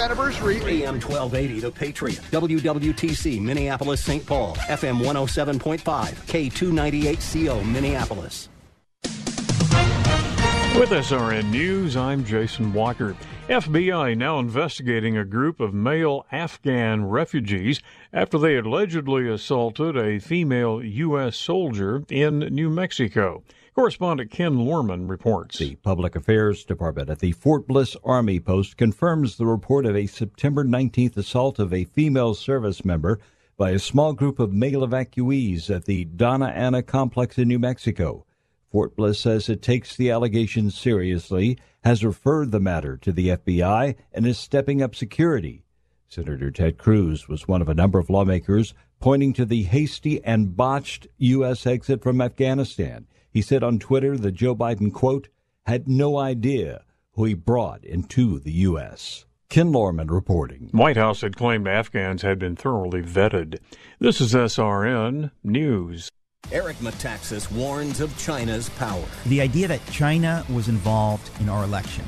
[0.00, 0.56] Anniversary.
[0.56, 2.20] AM 1280, The Patriot.
[2.30, 4.24] WWTC, Minneapolis, St.
[4.24, 4.56] Paul.
[4.56, 5.80] FM 107.5.
[5.80, 8.48] K298CO, Minneapolis.
[10.78, 13.14] With SRN News, I'm Jason Walker.
[13.48, 17.82] FBI now investigating a group of male Afghan refugees
[18.12, 21.36] after they allegedly assaulted a female U.S.
[21.36, 23.42] soldier in New Mexico.
[23.74, 25.58] Correspondent Ken Lorman reports.
[25.58, 30.06] The Public Affairs Department at the Fort Bliss Army Post confirms the report of a
[30.06, 33.20] September 19th assault of a female service member
[33.56, 38.26] by a small group of male evacuees at the Doña Ana complex in New Mexico.
[38.72, 43.94] Fort Bliss says it takes the allegations seriously, has referred the matter to the FBI,
[44.12, 45.62] and is stepping up security.
[46.08, 50.56] Senator Ted Cruz was one of a number of lawmakers pointing to the hasty and
[50.56, 51.66] botched U.S.
[51.66, 53.06] exit from Afghanistan.
[53.32, 55.28] He said on Twitter that Joe Biden, quote,
[55.66, 59.24] had no idea who he brought into the U.S.
[59.48, 60.68] Ken Lorman reporting.
[60.72, 63.58] White House had claimed Afghans had been thoroughly vetted.
[63.98, 66.08] This is SRN News.
[66.50, 69.04] Eric Metaxas warns of China's power.
[69.26, 72.04] The idea that China was involved in our election.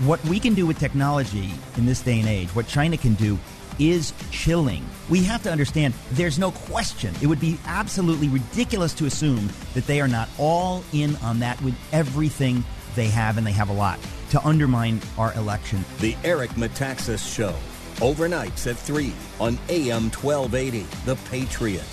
[0.00, 3.38] What we can do with technology in this day and age, what China can do
[3.78, 4.84] is chilling.
[5.08, 7.14] We have to understand there's no question.
[7.22, 11.60] It would be absolutely ridiculous to assume that they are not all in on that
[11.62, 13.98] with everything they have, and they have a lot,
[14.30, 15.84] to undermine our election.
[16.00, 17.54] The Eric Metaxas Show,
[17.96, 21.84] overnights at 3 on AM 1280, The Patriot.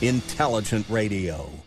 [0.00, 1.57] Intelligent Radio.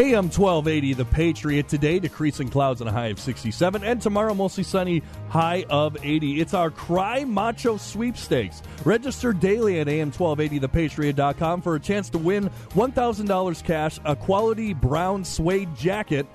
[0.00, 1.68] AM 1280, The Patriot.
[1.68, 3.84] Today, decreasing clouds and a high of 67.
[3.84, 6.40] And tomorrow, mostly sunny, high of 80.
[6.40, 8.62] It's our Cry Macho Sweepstakes.
[8.86, 15.76] Register daily at AM1280ThePatriot.com for a chance to win $1,000 cash, a quality brown suede
[15.76, 16.26] jacket,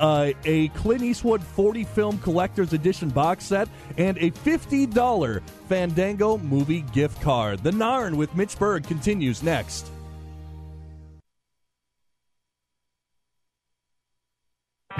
[0.00, 5.40] uh, a Clint Eastwood 40 film collector's edition box set, and a $50
[5.70, 7.60] Fandango movie gift card.
[7.60, 9.93] The Narn with Mitch Berg continues next.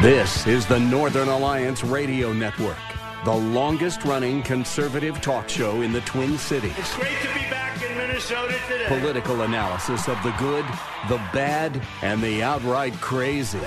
[0.01, 2.77] This is the Northern Alliance Radio Network,
[3.25, 6.75] the longest running conservative talk show in the Twin Cities.
[6.77, 8.87] It's great to be back in Minnesota today.
[8.89, 10.65] Political analysis of the good,
[11.09, 13.61] the bad, and the outright crazy.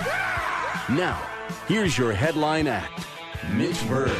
[0.89, 1.17] Now,
[1.67, 3.07] here's your headline act
[3.53, 4.11] Mitch Berg.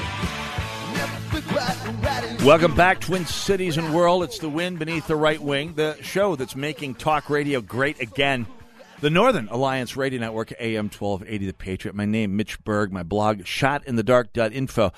[2.44, 4.24] Welcome back, Twin Cities and World.
[4.24, 8.48] It's the wind beneath the right wing, the show that's making talk radio great again.
[9.00, 11.94] The Northern Alliance Radio Network, AM 1280 The Patriot.
[11.94, 12.92] My name, Mitch Berg.
[12.92, 14.92] My blog, shotinthedark.info.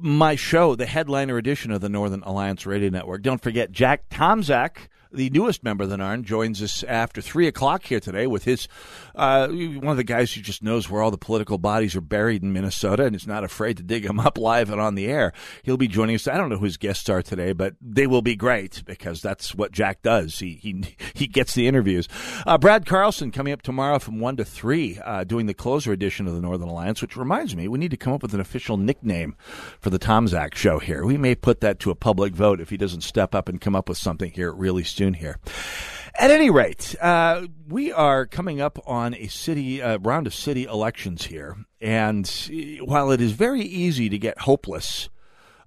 [0.00, 3.22] My show, the headliner edition of the Northern Alliance Radio Network.
[3.22, 7.84] Don't forget, Jack Tomczak the newest member of the NARN, joins us after 3 o'clock
[7.84, 8.68] here today with his,
[9.14, 12.42] uh, one of the guys who just knows where all the political bodies are buried
[12.42, 15.32] in Minnesota and is not afraid to dig them up live and on the air.
[15.62, 16.26] He'll be joining us.
[16.26, 19.54] I don't know who his guests are today, but they will be great because that's
[19.54, 20.38] what Jack does.
[20.38, 22.08] He, he, he gets the interviews.
[22.46, 26.26] Uh, Brad Carlson coming up tomorrow from 1 to 3, uh, doing the closer edition
[26.26, 28.76] of the Northern Alliance, which reminds me, we need to come up with an official
[28.76, 29.36] nickname
[29.80, 31.04] for the Tomczak show here.
[31.04, 33.76] We may put that to a public vote if he doesn't step up and come
[33.76, 35.38] up with something here really soon here.
[36.18, 40.64] At any rate, uh, we are coming up on a city uh, round of city
[40.64, 42.26] elections here, and
[42.82, 45.10] while it is very easy to get hopeless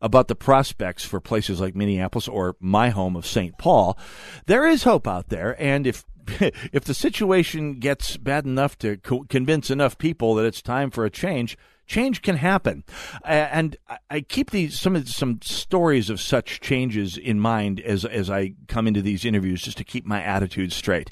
[0.01, 3.57] about the prospects for places like Minneapolis or my home of St.
[3.57, 3.97] Paul,
[4.45, 6.05] there is hope out there, and if
[6.71, 11.05] if the situation gets bad enough to co- convince enough people that it's time for
[11.05, 12.83] a change, change can happen.
[13.23, 13.77] and
[14.09, 18.53] I keep these some of some stories of such changes in mind as as I
[18.67, 21.09] come into these interviews, just to keep my attitude straight.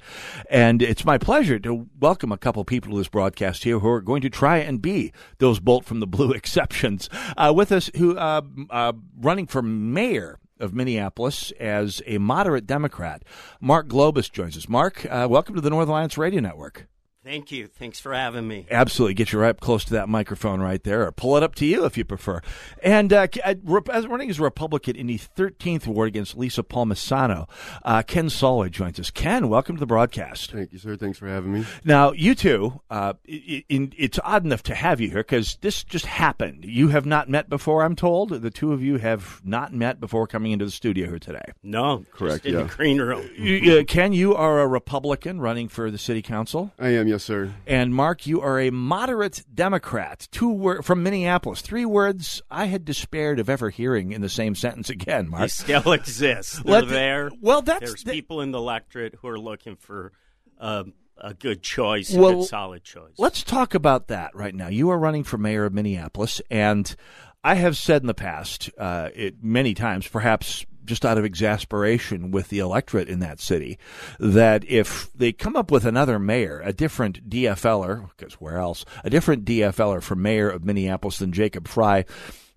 [0.49, 4.01] And it's my pleasure to welcome a couple people to this broadcast here who are
[4.01, 8.17] going to try and be those bolt from the blue exceptions uh, with us, who
[8.17, 13.23] uh, uh, running for mayor of Minneapolis as a moderate Democrat.
[13.59, 14.69] Mark Globus joins us.
[14.69, 16.87] Mark, uh, welcome to the North Alliance Radio Network.
[17.25, 17.65] Thank you.
[17.65, 18.67] Thanks for having me.
[18.69, 19.15] Absolutely.
[19.15, 21.65] Get you right up close to that microphone right there, or pull it up to
[21.65, 22.39] you if you prefer.
[22.83, 23.55] And uh, uh
[23.91, 27.49] as running as a Republican in the 13th ward against Lisa Palmisano,
[27.83, 29.09] uh, Ken Salway joins us.
[29.09, 30.51] Ken, welcome to the broadcast.
[30.51, 30.95] Thank you, sir.
[30.97, 31.65] Thanks for having me.
[31.83, 35.83] Now, you two, uh, it, it, it's odd enough to have you here because this
[35.83, 36.63] just happened.
[36.63, 38.29] You have not met before, I'm told.
[38.29, 41.45] The two of you have not met before coming into the studio here today.
[41.63, 42.45] No, correct.
[42.45, 42.61] in yeah.
[42.61, 43.27] the green room.
[43.35, 46.71] You, uh, Ken, you are a Republican running for the city council.
[46.77, 47.53] I am, yes, sir.
[47.65, 50.27] And Mark, you are a moderate Democrat.
[50.31, 51.61] Two wor- from Minneapolis.
[51.61, 55.29] Three words I had despaired of ever hearing in the same sentence again.
[55.29, 56.63] Mark, they still exist.
[56.65, 57.31] They're Let, there.
[57.41, 60.11] Well, that's there's the, people in the electorate who are looking for.
[60.59, 60.83] Uh,
[61.17, 63.13] a good choice, well, a good solid choice.
[63.17, 64.67] Let's talk about that right now.
[64.67, 66.93] You are running for mayor of Minneapolis, and
[67.41, 72.31] I have said in the past, uh, it, many times, perhaps just out of exasperation
[72.31, 73.77] with the electorate in that city,
[74.19, 79.09] that if they come up with another mayor, a different DFLer, because where else, a
[79.09, 82.05] different DFLer for mayor of Minneapolis than Jacob Frey,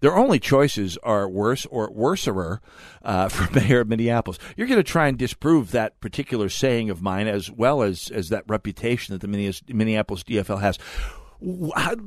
[0.01, 2.59] their only choices are worse or worserer
[3.03, 4.39] uh, for mayor of Minneapolis.
[4.57, 8.29] You're going to try and disprove that particular saying of mine as well as, as
[8.29, 10.79] that reputation that the Minneapolis DFL has.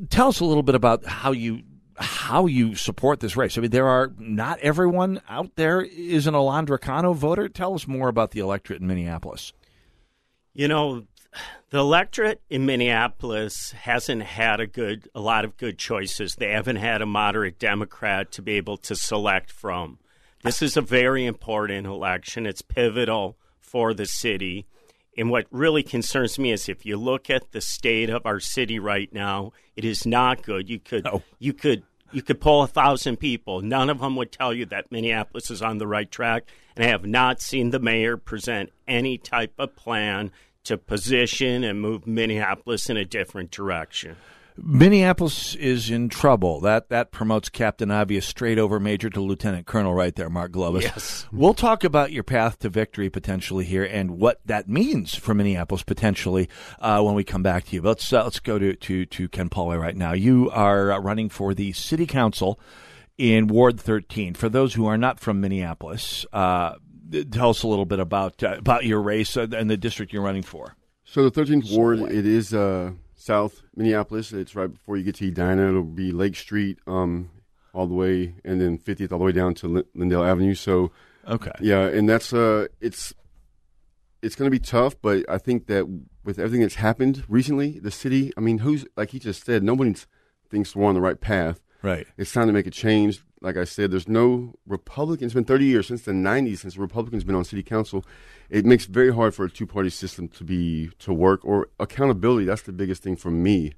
[0.10, 1.62] Tell us a little bit about how you
[2.02, 3.58] how you support this race.
[3.58, 7.48] I mean, there are not everyone out there is an Alondra Cano voter.
[7.48, 9.54] Tell us more about the electorate in Minneapolis.
[10.54, 11.04] You know,
[11.70, 16.36] the electorate in Minneapolis hasn't had a good a lot of good choices.
[16.36, 20.00] They haven't had a moderate Democrat to be able to select from.
[20.44, 22.46] This is a very important election.
[22.46, 24.66] It's pivotal for the city.
[25.18, 28.80] And what really concerns me is if you look at the state of our city
[28.80, 30.70] right now, it is not good.
[30.70, 31.22] You could no.
[31.40, 33.62] you could you could poll a thousand people.
[33.62, 36.46] None of them would tell you that Minneapolis is on the right track.
[36.76, 40.32] And I have not seen the mayor present any type of plan
[40.64, 44.16] to position and move Minneapolis in a different direction.
[44.64, 46.60] Minneapolis is in trouble.
[46.62, 50.84] That that promotes Captain Obvious straight over Major to Lieutenant Colonel right there, Mark Globus.
[50.84, 51.28] Yes.
[51.32, 55.84] We'll talk about your path to victory potentially here and what that means for Minneapolis
[55.84, 56.50] potentially
[56.80, 57.82] uh, when we come back to you.
[57.82, 60.14] But let's uh, let's go to, to to Ken Salway right now.
[60.14, 62.60] You are uh, running for the City Council
[63.18, 64.34] in Ward 13.
[64.36, 66.76] For those who are not from Minneapolis, uh,
[67.32, 70.44] tell us a little bit about uh, about your race and the district you're running
[70.44, 70.76] for.
[71.04, 72.92] So the 13th ward, it is uh,
[73.22, 74.34] South Minneapolis.
[74.34, 75.70] It's right before you get to Edina.
[75.70, 77.30] It'll be Lake Street, um,
[77.74, 80.56] all the way, and then 50th all the way down to L- Lyndale Avenue.
[80.56, 80.92] So
[81.28, 83.14] okay, yeah, and that's uh, it's
[84.22, 85.86] it's going to be tough, but I think that
[86.24, 88.32] with everything that's happened recently, the city.
[88.38, 89.96] I mean, who's like he just said, nobody
[90.50, 91.62] thinks we're on the right path.
[91.84, 92.08] Right.
[92.18, 93.24] It's time to make a change.
[93.42, 95.32] Like I said, there's no Republicans.
[95.32, 98.06] It's been 30 years since the 90s since Republicans been on city council.
[98.52, 102.46] It makes it very hard for a two-party system to be to work or accountability.
[102.46, 103.74] That's the biggest thing for me,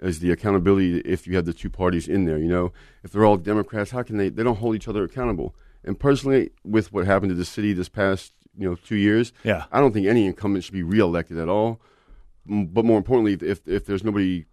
[0.00, 0.98] is the accountability.
[1.00, 2.72] If you have the two parties in there, you know,
[3.04, 4.30] if they're all Democrats, how can they?
[4.30, 5.54] They don't hold each other accountable.
[5.84, 9.66] And personally, with what happened to the city this past you know two years, yeah,
[9.70, 11.80] I don't think any incumbent should be reelected at all.
[12.46, 14.46] But more importantly, if if there's nobody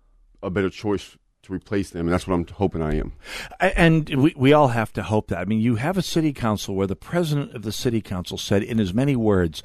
[0.43, 3.13] a better choice to replace them, and that's what I'm hoping I am.
[3.59, 5.39] And we, we all have to hope that.
[5.39, 8.63] I mean, you have a city council where the president of the city council said,
[8.63, 9.63] in as many words,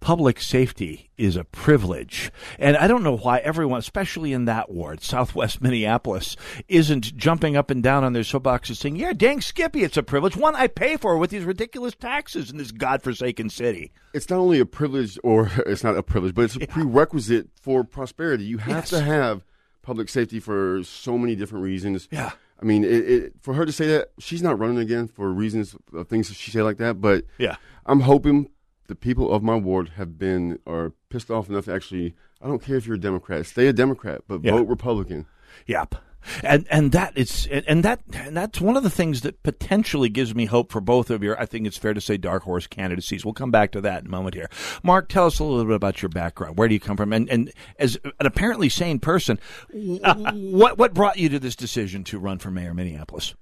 [0.00, 2.30] public safety is a privilege.
[2.58, 6.36] And I don't know why everyone, especially in that ward, southwest Minneapolis,
[6.68, 10.36] isn't jumping up and down on their soapboxes saying, yeah, dang Skippy, it's a privilege.
[10.36, 13.92] One I pay for with these ridiculous taxes in this godforsaken city.
[14.14, 16.66] It's not only a privilege, or it's not a privilege, but it's a yeah.
[16.68, 18.44] prerequisite for prosperity.
[18.44, 18.90] You have yes.
[18.90, 19.44] to have
[19.88, 22.08] public safety for so many different reasons.
[22.10, 22.32] Yeah.
[22.60, 25.74] I mean, it, it, for her to say that, she's not running again for reasons
[25.94, 27.00] of things she said like that.
[27.00, 28.50] But yeah, I'm hoping
[28.88, 32.14] the people of my ward have been are pissed off enough to actually.
[32.42, 34.52] I don't care if you're a Democrat, stay a Democrat, but yeah.
[34.52, 35.26] vote Republican.
[35.66, 35.94] Yep.
[36.42, 40.34] And and that is and that and that's one of the things that potentially gives
[40.34, 43.24] me hope for both of your I think it's fair to say dark horse candidacies.
[43.24, 44.50] We'll come back to that in a moment here.
[44.82, 46.58] Mark, tell us a little bit about your background.
[46.58, 47.12] Where do you come from?
[47.12, 49.38] And and as an apparently sane person,
[49.72, 53.34] what what brought you to this decision to run for mayor of Minneapolis?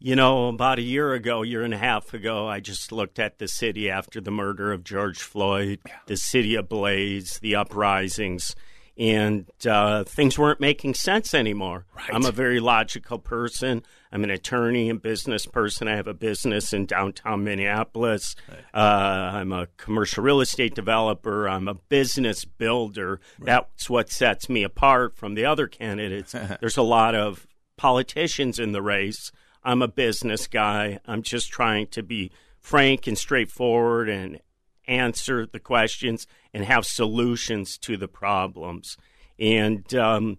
[0.00, 3.40] You know, about a year ago, year and a half ago, I just looked at
[3.40, 8.54] the city after the murder of George Floyd, the city ablaze, the uprisings
[8.98, 11.86] and uh, things weren't making sense anymore.
[11.96, 12.10] Right.
[12.12, 13.84] I'm a very logical person.
[14.10, 15.86] I'm an attorney and business person.
[15.86, 18.34] I have a business in downtown Minneapolis.
[18.48, 18.58] Right.
[18.74, 21.48] Uh, I'm a commercial real estate developer.
[21.48, 23.20] I'm a business builder.
[23.38, 23.46] Right.
[23.46, 26.34] That's what sets me apart from the other candidates.
[26.60, 29.30] There's a lot of politicians in the race.
[29.62, 30.98] I'm a business guy.
[31.06, 34.40] I'm just trying to be frank and straightforward and
[34.88, 38.96] answer the questions and have solutions to the problems.
[39.38, 40.38] And, um,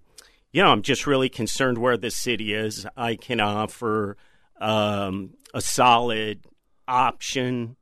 [0.51, 2.85] you know, I'm just really concerned where the city is.
[2.97, 4.17] I can offer
[4.59, 6.45] um, a solid
[6.87, 7.77] option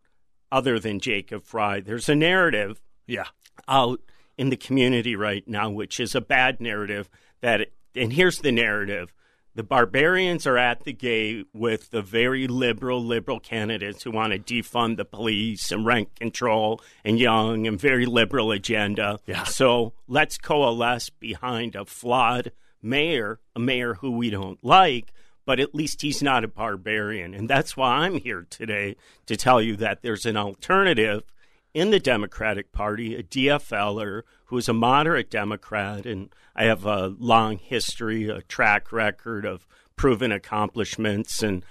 [0.51, 1.81] other than Jacob Frey.
[1.81, 3.25] There's a narrative yeah.
[3.67, 4.01] out
[4.37, 7.09] in the community right now, which is a bad narrative.
[7.41, 9.13] That and here's the narrative:
[9.57, 14.37] the barbarians are at the gate with the very liberal liberal candidates who want to
[14.37, 19.19] defund the police and rent control and young and very liberal agenda.
[19.25, 19.45] Yeah.
[19.45, 22.51] So let's coalesce behind a flawed
[22.83, 25.11] mayor, a mayor who we don't like,
[25.43, 27.33] but at least he's not a barbarian.
[27.33, 28.95] And that's why I'm here today
[29.25, 31.23] to tell you that there's an alternative
[31.77, 37.13] in the Democratic Party, a DFLer who is a moderate Democrat, and I have a
[37.19, 41.43] long history, a track record of proven accomplishments.
[41.43, 41.63] And,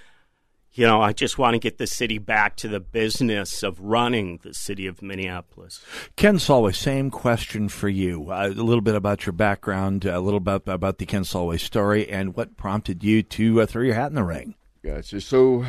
[0.75, 4.38] you know, I just want to get the city back to the business of running
[4.44, 5.84] the city of Minneapolis.
[6.14, 8.30] Ken Salway, same question for you.
[8.30, 12.08] Uh, a little bit about your background, a little bit about the Ken Salway story,
[12.08, 14.54] and what prompted you to uh, throw your hat in the ring.
[14.84, 15.20] Gotcha.
[15.20, 15.66] So,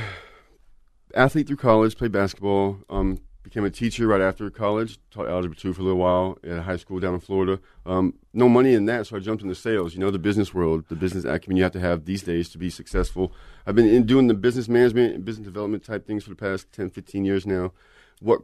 [1.15, 2.77] athlete through college, played basketball.
[2.87, 3.17] Um,
[3.47, 4.99] became a teacher right after college.
[5.09, 7.61] Taught algebra two for a little while at a high school down in Florida.
[7.85, 9.93] Um, no money in that, so I jumped into sales.
[9.93, 12.57] You know, the business world, the business acumen you have to have these days to
[12.57, 13.31] be successful.
[13.65, 16.71] I've been in doing the business management and business development type things for the past
[16.73, 17.71] 10, 15 years now.
[18.19, 18.41] What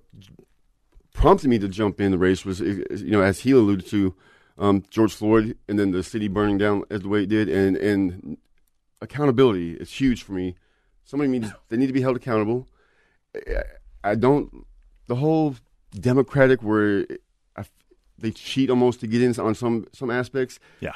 [1.13, 4.15] prompted me to jump in the race was, you know, as he alluded to,
[4.57, 7.75] um, George Floyd and then the city burning down as the way it did, and
[7.75, 8.38] and
[9.01, 10.55] accountability is huge for me.
[11.03, 12.67] Somebody needs they need to be held accountable.
[14.03, 14.65] I don't
[15.07, 15.55] the whole
[16.00, 17.05] Democratic where
[18.24, 20.60] they cheat almost to get in on some some aspects.
[20.79, 20.95] Yeah.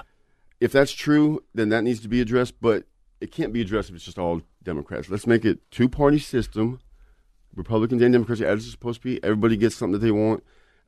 [0.59, 2.85] If that's true, then that needs to be addressed, but
[3.21, 5.09] it can't be addressed if it's just all Democrats.
[5.09, 6.79] Let's make it two party system,
[7.55, 9.23] Republicans and Democrats as it's supposed to be.
[9.23, 10.43] Everybody gets something that they want.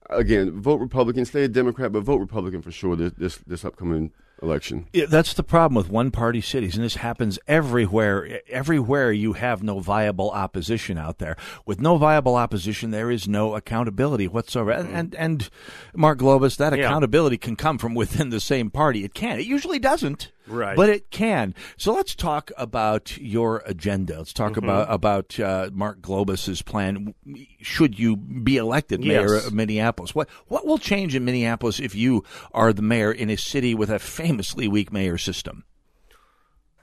[0.10, 4.12] Again, vote Republican, stay a Democrat, but vote Republican for sure this this, this upcoming
[4.42, 4.88] election.
[4.94, 8.42] Yeah, that's the problem with one party cities, and this happens everywhere.
[8.50, 11.36] Everywhere you have no viable opposition out there.
[11.66, 14.72] With no viable opposition, there is no accountability whatsoever.
[14.72, 15.50] And and, and
[15.96, 16.86] Mark Globus, that Yeah.
[16.86, 19.04] accountability can come from within the same party.
[19.04, 19.40] It can.
[19.40, 20.32] It usually doesn't.
[20.48, 20.76] Right.
[20.76, 21.54] But it can.
[21.78, 24.18] So let's talk about your agenda.
[24.18, 24.64] Let's talk Mhm.
[24.64, 27.14] about about uh, Mark Globus's plan.
[27.62, 29.46] Should you be elected mayor Yes.
[29.46, 33.38] of Minneapolis, what what will change in Minneapolis if you are the mayor in a
[33.38, 35.64] city with a famously weak mayor system?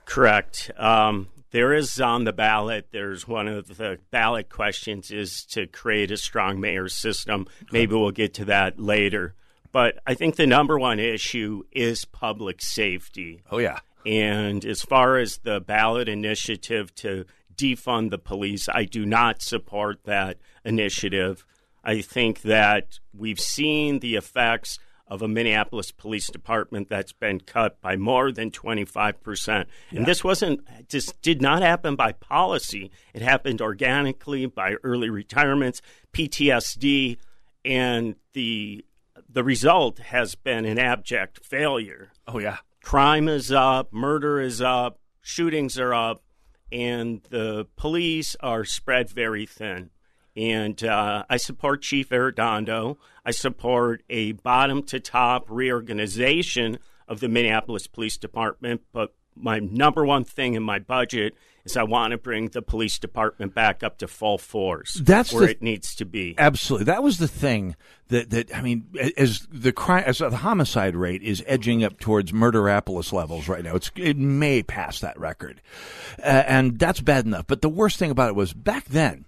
[0.03, 0.69] Correct.
[0.77, 2.89] Um, there is on the ballot.
[2.91, 7.47] There's one of the ballot questions is to create a strong mayor system.
[7.71, 9.33] Maybe we'll get to that later.
[9.71, 13.43] But I think the number one issue is public safety.
[13.49, 13.79] Oh yeah.
[14.05, 17.23] And as far as the ballot initiative to
[17.55, 21.45] defund the police, I do not support that initiative.
[21.81, 27.79] I think that we've seen the effects of a Minneapolis Police Department that's been cut
[27.81, 29.47] by more than 25%.
[29.47, 29.97] Yeah.
[29.97, 32.91] And this wasn't just did not happen by policy.
[33.13, 35.81] It happened organically by early retirements,
[36.13, 37.17] PTSD,
[37.63, 38.83] and the
[39.29, 42.11] the result has been an abject failure.
[42.27, 42.57] Oh yeah.
[42.83, 46.23] Crime is up, murder is up, shootings are up,
[46.71, 49.89] and the police are spread very thin.
[50.37, 52.97] And uh, I support Chief Arradondo.
[53.25, 56.77] I support a bottom to top reorganization
[57.07, 58.81] of the Minneapolis Police Department.
[58.93, 61.33] But my number one thing in my budget
[61.65, 64.93] is I want to bring the police department back up to full force.
[64.93, 66.35] That's where the- it needs to be.
[66.37, 67.75] Absolutely, that was the thing
[68.09, 68.85] that that I mean,
[69.17, 73.75] as the crime, as the homicide rate is edging up towards Murderapolis levels right now.
[73.75, 75.61] It's it may pass that record,
[76.19, 77.47] uh, and that's bad enough.
[77.47, 79.25] But the worst thing about it was back then.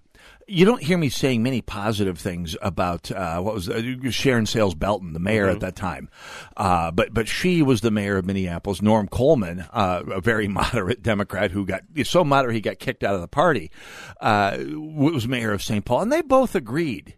[0.49, 4.73] You don't hear me saying many positive things about uh, what was uh, Sharon Sayles
[4.73, 6.09] Belton, the mayor at that time,
[6.57, 8.81] uh, but but she was the mayor of Minneapolis.
[8.81, 13.13] Norm Coleman, uh, a very moderate Democrat who got so moderate he got kicked out
[13.13, 13.69] of the party,
[14.21, 15.85] uh, was mayor of St.
[15.85, 17.15] Paul, and they both agreed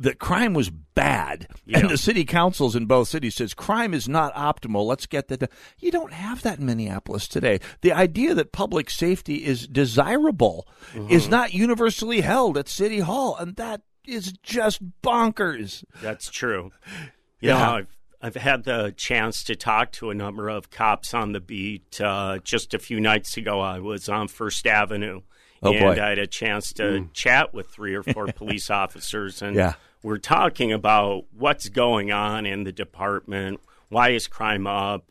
[0.00, 1.78] that crime was bad, Yeah.
[1.80, 4.86] and the city councils in both cities says crime is not optimal.
[4.86, 5.40] Let's get that.
[5.40, 5.48] done.
[5.78, 7.60] You don't have that in Minneapolis today.
[7.80, 10.66] The idea that public safety is desirable
[11.08, 15.84] is not universally held at City Hall, and that is just bonkers.
[16.00, 16.70] That's true.
[17.40, 17.58] You Yeah.
[17.58, 17.86] know, I've,
[18.22, 22.00] I've had the chance to talk to a number of cops on the beat.
[22.00, 25.22] Uh, just a few nights ago, I was on First Avenue.
[25.60, 26.00] Oh, and boy.
[26.00, 27.12] I had a chance to Mm.
[27.12, 29.42] chat with three or four police officers.
[29.42, 29.72] And Yeah.
[30.02, 33.60] We're talking about what's going on in the department.
[33.88, 35.10] Why is crime up?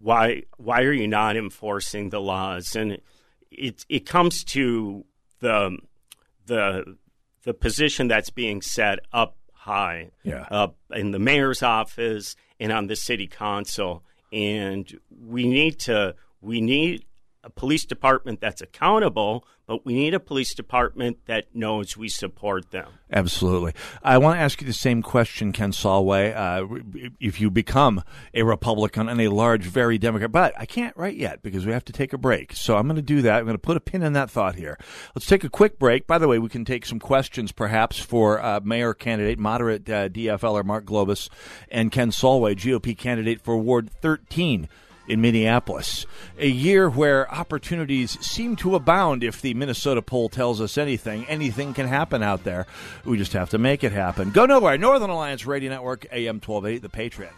[0.00, 2.74] Why why are you not enforcing the laws?
[2.74, 2.98] And
[3.50, 5.04] it it comes to
[5.40, 5.78] the
[6.46, 6.96] the
[7.44, 10.46] the position that's being set up high Yeah.
[10.50, 14.02] up in the mayor's office and on the city council.
[14.32, 17.04] And we need to we need
[17.44, 22.70] a police department that's accountable, but we need a police department that knows we support
[22.70, 22.90] them.
[23.12, 23.74] Absolutely.
[24.02, 26.34] I want to ask you the same question, Ken Salway.
[26.34, 28.02] Uh, if you become
[28.34, 31.84] a Republican and a large, very Democrat, but I can't write yet because we have
[31.84, 32.54] to take a break.
[32.54, 33.38] So I'm going to do that.
[33.38, 34.78] I'm going to put a pin in that thought here.
[35.14, 36.06] Let's take a quick break.
[36.06, 40.08] By the way, we can take some questions perhaps for uh, mayor candidate, moderate uh,
[40.08, 41.28] DFLer Mark Globus,
[41.70, 44.68] and Ken Salway, GOP candidate for Ward 13
[45.08, 46.06] in Minneapolis.
[46.38, 51.26] A year where opportunities seem to abound if the Minnesota poll tells us anything.
[51.26, 52.66] Anything can happen out there.
[53.04, 54.30] We just have to make it happen.
[54.30, 54.78] Go nowhere.
[54.78, 57.32] Northern Alliance Radio Network, AM 1280, The Patriot.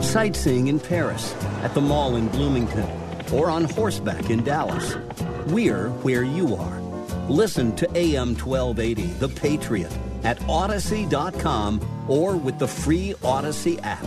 [0.00, 2.88] Sightseeing in Paris, at the mall in Bloomington,
[3.32, 4.96] or on horseback in Dallas.
[5.46, 6.85] We're where you are.
[7.28, 9.92] Listen to AM 1280, The Patriot,
[10.22, 14.04] at Audacy.com or with the free Audacy app.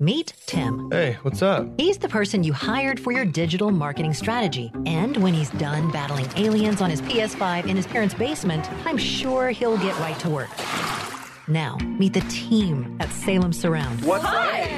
[0.00, 0.90] Meet Tim.
[0.90, 1.68] Hey, what's up?
[1.76, 4.72] He's the person you hired for your digital marketing strategy.
[4.86, 9.50] And when he's done battling aliens on his PS5 in his parents' basement, I'm sure
[9.50, 10.50] he'll get right to work.
[11.48, 14.04] Now, meet the team at Salem Surround.
[14.04, 14.77] What's Hi.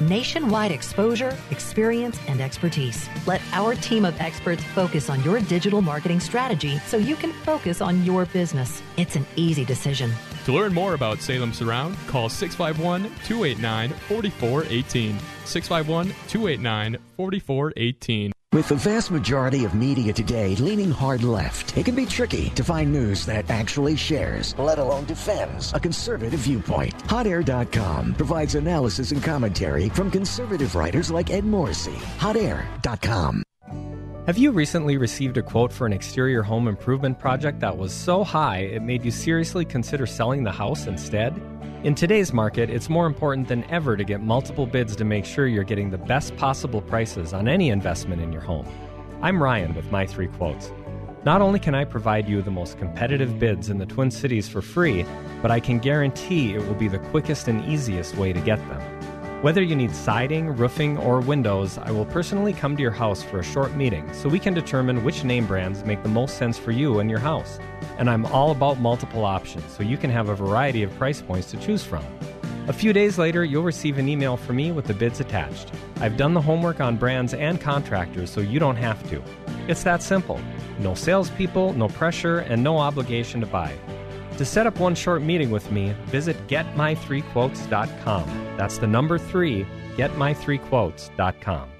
[0.00, 3.08] Nationwide exposure, experience, and expertise.
[3.26, 7.80] Let our team of experts focus on your digital marketing strategy so you can focus
[7.80, 8.82] on your business.
[8.96, 10.12] It's an easy decision.
[10.46, 15.18] To learn more about Salem Surround, call 651 289 4418.
[15.44, 18.33] 651 289 4418.
[18.54, 22.62] With the vast majority of media today leaning hard left, it can be tricky to
[22.62, 26.96] find news that actually shares, let alone defends, a conservative viewpoint.
[27.08, 31.98] HotAir.com provides analysis and commentary from conservative writers like Ed Morrissey.
[32.18, 33.42] HotAir.com.
[34.28, 38.22] Have you recently received a quote for an exterior home improvement project that was so
[38.22, 41.34] high it made you seriously consider selling the house instead?
[41.84, 45.46] In today's market, it's more important than ever to get multiple bids to make sure
[45.46, 48.66] you're getting the best possible prices on any investment in your home.
[49.20, 50.72] I'm Ryan with My Three Quotes.
[51.26, 54.62] Not only can I provide you the most competitive bids in the Twin Cities for
[54.62, 55.04] free,
[55.42, 58.80] but I can guarantee it will be the quickest and easiest way to get them.
[59.44, 63.40] Whether you need siding, roofing, or windows, I will personally come to your house for
[63.40, 66.70] a short meeting so we can determine which name brands make the most sense for
[66.70, 67.58] you and your house.
[67.98, 71.50] And I'm all about multiple options so you can have a variety of price points
[71.50, 72.02] to choose from.
[72.68, 75.72] A few days later, you'll receive an email from me with the bids attached.
[75.96, 79.22] I've done the homework on brands and contractors so you don't have to.
[79.68, 80.40] It's that simple.
[80.78, 83.76] No salespeople, no pressure, and no obligation to buy.
[84.38, 88.56] To set up one short meeting with me, visit getmy3quotes.com.
[88.56, 89.66] That's the number three,
[89.96, 91.73] getmy3quotes.com.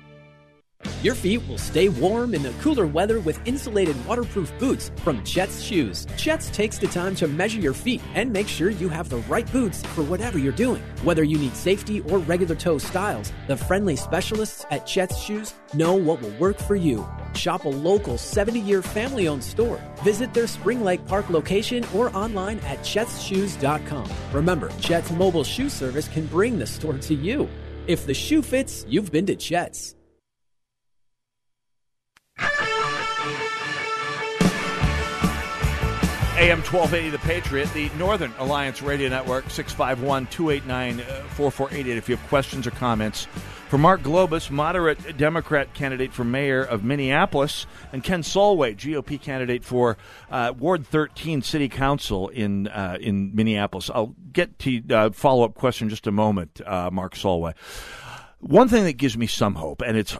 [1.02, 5.60] Your feet will stay warm in the cooler weather with insulated waterproof boots from Chet's
[5.60, 6.06] Shoes.
[6.16, 9.50] Chet's takes the time to measure your feet and make sure you have the right
[9.52, 10.82] boots for whatever you're doing.
[11.02, 15.94] Whether you need safety or regular toe styles, the friendly specialists at Chet's Shoes know
[15.94, 17.06] what will work for you.
[17.34, 19.80] Shop a local 70 year family owned store.
[20.02, 24.10] Visit their Spring Lake Park location or online at chetsshoes.com.
[24.32, 27.48] Remember, Chet's mobile shoe service can bring the store to you.
[27.86, 29.94] If the shoe fits, you've been to Chet's.
[36.36, 41.96] AM 1280 The Patriot, the Northern Alliance Radio Network, 651 289 4488.
[41.96, 43.28] If you have questions or comments
[43.68, 49.64] for Mark Globus, moderate Democrat candidate for mayor of Minneapolis, and Ken Salway, GOP candidate
[49.64, 49.96] for
[50.28, 53.88] uh, Ward 13 City Council in, uh, in Minneapolis.
[53.88, 57.54] I'll get to uh, follow up question in just a moment, uh, Mark Salway.
[58.40, 60.18] One thing that gives me some hope, and it's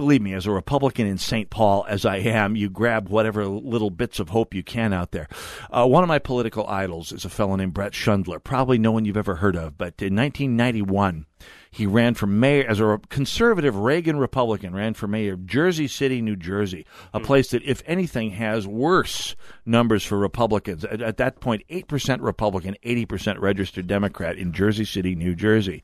[0.00, 1.50] believe me, as a Republican in St.
[1.50, 5.28] Paul as I am, you grab whatever little bits of hope you can out there.
[5.70, 9.04] Uh, one of my political idols is a fellow named Bret Schundler, probably no one
[9.04, 11.26] you've ever heard of, but in 1991,
[11.70, 16.20] he ran for mayor as a conservative Reagan Republican, ran for mayor of Jersey City,
[16.20, 20.84] New Jersey, a place that, if anything, has worse numbers for Republicans.
[20.84, 25.82] At, at that point, 8% Republican, 80% registered Democrat in Jersey City, New Jersey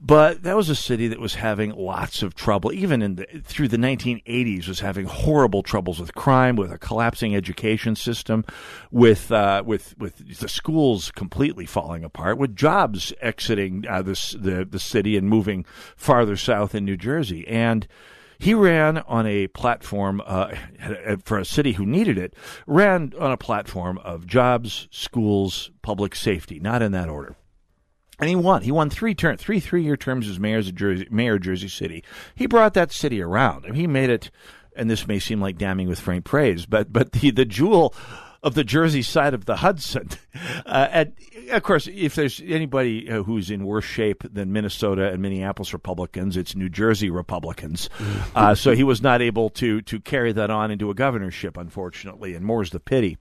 [0.00, 3.68] But that was a city that was having lots of trouble, even in the, through
[3.68, 8.44] the 1980s, was having horrible troubles with crime, with a collapsing education system,
[8.90, 14.64] with uh, with with the schools completely falling apart, with jobs exiting uh, this, the
[14.64, 15.64] the city and moving
[15.96, 17.86] farther south in New Jersey, and.
[18.40, 20.54] He ran on a platform uh,
[21.24, 22.34] for a city who needed it.
[22.68, 27.34] Ran on a platform of jobs, schools, public safety, not in that order.
[28.18, 28.62] And he won.
[28.62, 31.68] He won three term, three three year terms as mayor of Jersey, mayor of Jersey
[31.68, 32.02] City.
[32.34, 33.64] He brought that city around.
[33.64, 34.30] I mean, he made it.
[34.76, 37.94] And this may seem like damning with faint praise, but but the the jewel
[38.42, 40.08] of the Jersey side of the Hudson.
[40.66, 41.12] Uh, and
[41.50, 46.36] of course, if there's anybody uh, who's in worse shape than Minnesota and Minneapolis Republicans,
[46.36, 47.90] it's New Jersey Republicans.
[48.34, 52.34] Uh, so he was not able to to carry that on into a governorship, unfortunately,
[52.34, 53.18] and more's the pity.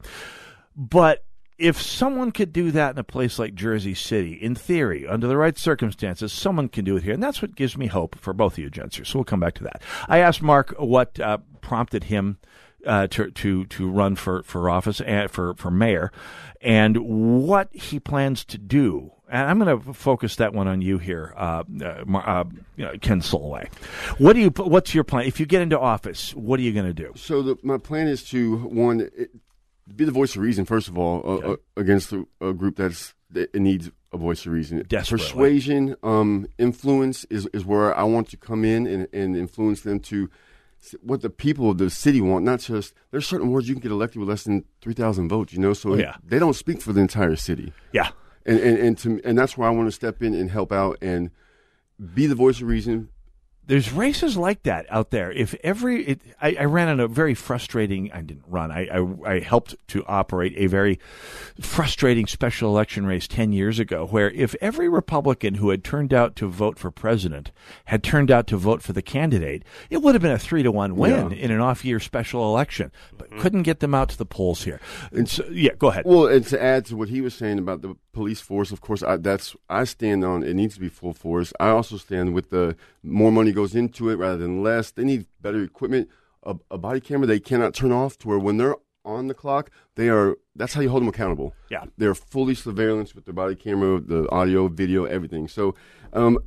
[0.75, 1.23] But
[1.57, 5.37] if someone could do that in a place like Jersey City, in theory, under the
[5.37, 7.13] right circumstances, someone can do it here.
[7.13, 8.97] And that's what gives me hope for both of you, gents.
[8.97, 9.81] So we'll come back to that.
[10.07, 12.37] I asked Mark what uh, prompted him
[12.85, 16.11] uh, to, to, to run for, for office and uh, for, for mayor
[16.61, 16.97] and
[17.45, 19.11] what he plans to do.
[19.29, 22.43] And I'm going to focus that one on you here, uh, uh, uh
[23.01, 23.69] Ken Soloway.
[24.19, 24.49] What do you?
[24.51, 25.25] What's your plan?
[25.25, 27.11] If you get into office, what are you going to do?
[27.17, 29.09] So the, my plan is to one,
[29.95, 31.47] be the voice of reason first of all uh, okay.
[31.47, 34.85] uh, against a, a, group that's that needs a voice of reason.
[35.17, 39.99] Persuasion, um, influence is is where I want to come in and, and influence them
[40.01, 40.29] to
[41.01, 42.45] what the people of the city want.
[42.45, 45.53] Not just there's certain words you can get elected with less than three thousand votes.
[45.53, 46.15] You know, so oh, yeah.
[46.23, 47.73] they don't speak for the entire city.
[47.91, 48.09] Yeah,
[48.45, 50.97] and and and, to, and that's where I want to step in and help out
[51.01, 51.31] and
[52.13, 53.09] be the voice of reason,
[53.67, 55.31] there's races like that out there.
[55.31, 58.11] If every, it, I, I, ran on a very frustrating.
[58.13, 58.71] I didn't run.
[58.71, 60.99] I, I, I helped to operate a very
[61.59, 66.35] frustrating special election race ten years ago, where if every Republican who had turned out
[66.37, 67.51] to vote for president
[67.85, 70.71] had turned out to vote for the candidate, it would have been a three to
[70.71, 71.37] one win yeah.
[71.37, 72.91] in an off-year special election.
[73.17, 73.41] But mm-hmm.
[73.41, 74.79] couldn't get them out to the polls here.
[75.11, 76.05] And so, yeah, go ahead.
[76.05, 79.03] Well, and to add to what he was saying about the police force, of course,
[79.03, 80.41] I, that's I stand on.
[80.41, 81.53] It needs to be full force.
[81.59, 84.89] I also stand with the more money goes into it rather than less.
[84.89, 86.09] They need better equipment.
[86.41, 88.75] A, a, body camera they cannot turn off to where when they're
[89.05, 90.35] on the clock, they are.
[90.55, 91.53] That's how you hold them accountable.
[91.69, 95.47] Yeah, they're fully surveillance with their body camera, the audio, video, everything.
[95.47, 95.75] So,
[96.11, 96.39] um,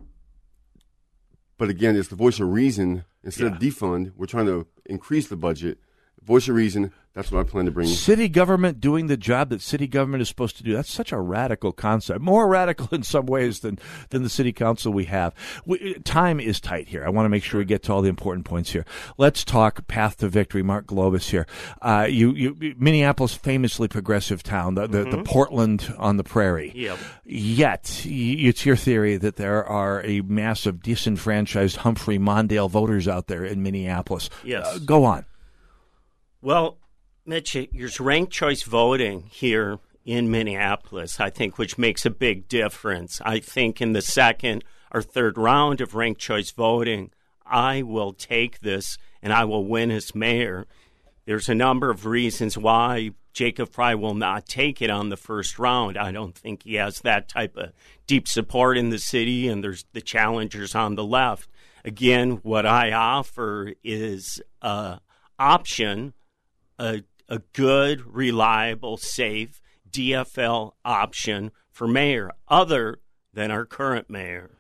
[1.57, 3.53] but again, it's the voice of reason instead yeah.
[3.53, 4.13] of defund.
[4.17, 5.79] We're trying to increase the budget.
[6.21, 7.89] Voice of reason that's what I plan to bring.
[7.89, 10.75] City government doing the job that city government is supposed to do.
[10.75, 12.21] That's such a radical concept.
[12.21, 15.35] More radical in some ways than, than the city council we have.
[15.67, 17.05] We, time is tight here.
[17.05, 18.85] I want to make sure we get to all the important points here.
[19.19, 20.63] Let's talk path to victory.
[20.63, 21.47] Mark Globus here.
[21.83, 25.11] Uh, you, you, Minneapolis, famously progressive town, the, the, mm-hmm.
[25.11, 26.73] the Portland on the prairie.
[26.77, 26.99] Yep.
[27.25, 33.27] Yet, it's your theory that there are a mass of disenfranchised Humphrey Mondale voters out
[33.27, 34.31] there in Minneapolis.
[34.45, 34.65] Yes.
[34.65, 35.25] Uh, go on.
[36.43, 36.79] Well,
[37.31, 43.21] Mitch, there's ranked choice voting here in Minneapolis, I think, which makes a big difference.
[43.25, 47.13] I think in the second or third round of ranked choice voting,
[47.47, 50.67] I will take this and I will win as mayor.
[51.25, 55.57] There's a number of reasons why Jacob Frey will not take it on the first
[55.57, 55.97] round.
[55.97, 57.71] I don't think he has that type of
[58.09, 61.49] deep support in the city, and there's the challengers on the left.
[61.85, 64.99] Again, what I offer is a
[65.39, 66.13] option,
[66.77, 72.99] a a good, reliable, safe DFL option for mayor other
[73.33, 74.51] than our current mayor.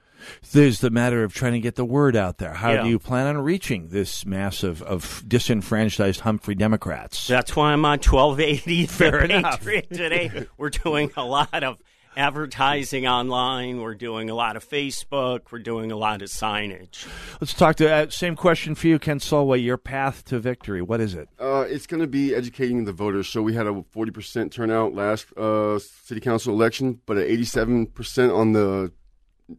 [0.53, 2.53] There's the matter of trying to get the word out there.
[2.53, 2.83] How yeah.
[2.83, 7.27] do you plan on reaching this mass of, of disenfranchised Humphrey Democrats?
[7.27, 9.63] That's why I'm on 1280 Fair enough.
[9.63, 10.47] today.
[10.59, 11.79] We're doing a lot of
[12.17, 13.81] advertising online.
[13.81, 15.51] We're doing a lot of Facebook.
[15.51, 17.07] We're doing a lot of signage.
[17.41, 19.63] Let's talk to uh, same question for you, Ken Salway.
[19.63, 20.83] Your path to victory.
[20.83, 21.29] What is it?
[21.39, 23.29] Uh, it's going to be educating the voters.
[23.29, 27.45] So we had a forty percent turnout last uh, city council election, but at eighty
[27.45, 28.93] seven percent on the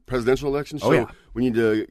[0.05, 0.79] presidential election.
[0.79, 1.05] So oh, yeah.
[1.33, 1.87] we need to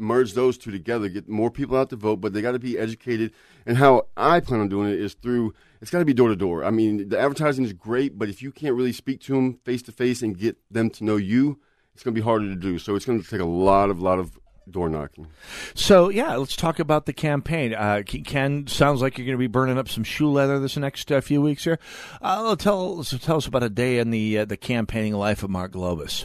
[0.00, 2.78] merge those two together, get more people out to vote, but they got to be
[2.78, 3.32] educated.
[3.68, 5.52] And how I plan on doing it is through
[5.82, 6.64] it's got to be door to door.
[6.64, 9.82] I mean, the advertising is great, but if you can't really speak to them face
[9.82, 11.60] to face and get them to know you,
[11.94, 12.78] it's going to be harder to do.
[12.78, 14.38] So it's going to take a lot of lot of
[14.70, 15.26] door knocking.
[15.74, 17.74] So yeah, let's talk about the campaign.
[17.74, 21.12] Uh, Ken, sounds like you're going to be burning up some shoe leather this next
[21.12, 21.78] uh, few weeks here.
[22.22, 25.72] Uh, tell tell us about a day in the uh, the campaigning life of Mark
[25.72, 26.24] Globus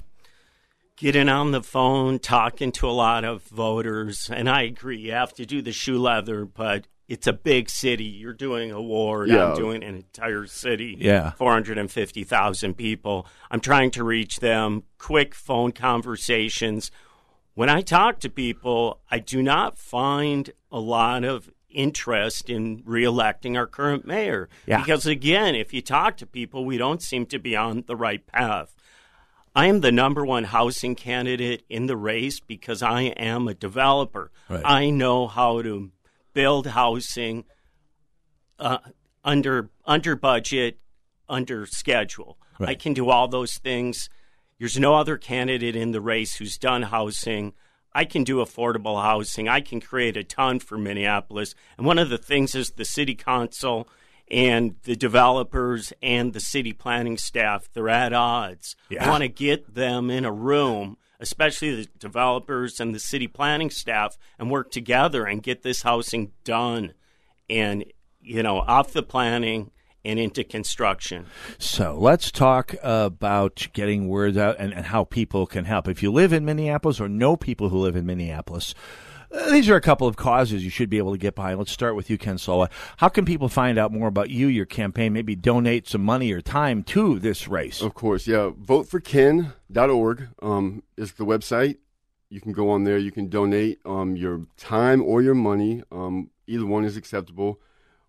[0.96, 4.30] getting on the phone, talking to a lot of voters.
[4.32, 8.06] And I agree, you have to do the shoe leather, but it's a big city.
[8.06, 9.30] You're doing a ward.
[9.30, 9.52] Yeah.
[9.52, 10.98] I'm doing an entire city.
[11.00, 11.30] Yeah.
[11.34, 13.28] 450,000 people.
[13.52, 14.82] I'm trying to reach them.
[14.98, 16.90] Quick phone conversations.
[17.54, 23.56] When I talk to people, I do not find a lot of interest in reelecting
[23.56, 24.50] our current mayor.
[24.66, 24.80] Yeah.
[24.80, 28.26] Because again, if you talk to people, we don't seem to be on the right
[28.26, 28.74] path.
[29.56, 34.32] I am the number one housing candidate in the race because I am a developer.
[34.50, 34.64] Right.
[34.66, 35.92] I know how to
[36.34, 37.46] build housing
[38.60, 38.80] uh,
[39.24, 40.80] under under budget,
[41.28, 42.38] under schedule.
[42.60, 44.10] I can do all those things.
[44.60, 47.54] There's no other candidate in the race who's done housing.
[47.94, 49.48] I can do affordable housing.
[49.50, 51.56] I can create a ton for Minneapolis.
[51.78, 53.88] And one of the things is the city council
[54.32, 58.76] and the developers and the city planning staff, they're at odds.
[59.06, 63.72] I want to get them in a room, especially the developers and the city planning
[63.72, 66.94] staff, and work together and get this housing done
[67.50, 67.86] and,
[68.22, 69.72] you know, off the planning
[70.06, 71.26] and into construction.
[71.58, 75.88] So let's talk about getting words out and, and how people can help.
[75.88, 78.76] If you live in Minneapolis or know people who live in Minneapolis,
[79.50, 81.58] these are a couple of causes you should be able to get behind.
[81.58, 82.70] Let's start with you, Ken Sola.
[82.98, 86.42] How can people find out more about you, your campaign, maybe donate some money or
[86.42, 87.82] time to this race?
[87.82, 88.52] Of course, yeah.
[88.52, 91.78] Voteforken.org um, is the website.
[92.30, 92.98] You can go on there.
[92.98, 95.84] You can donate um, your time or your money.
[95.92, 97.60] Um, either one is acceptable.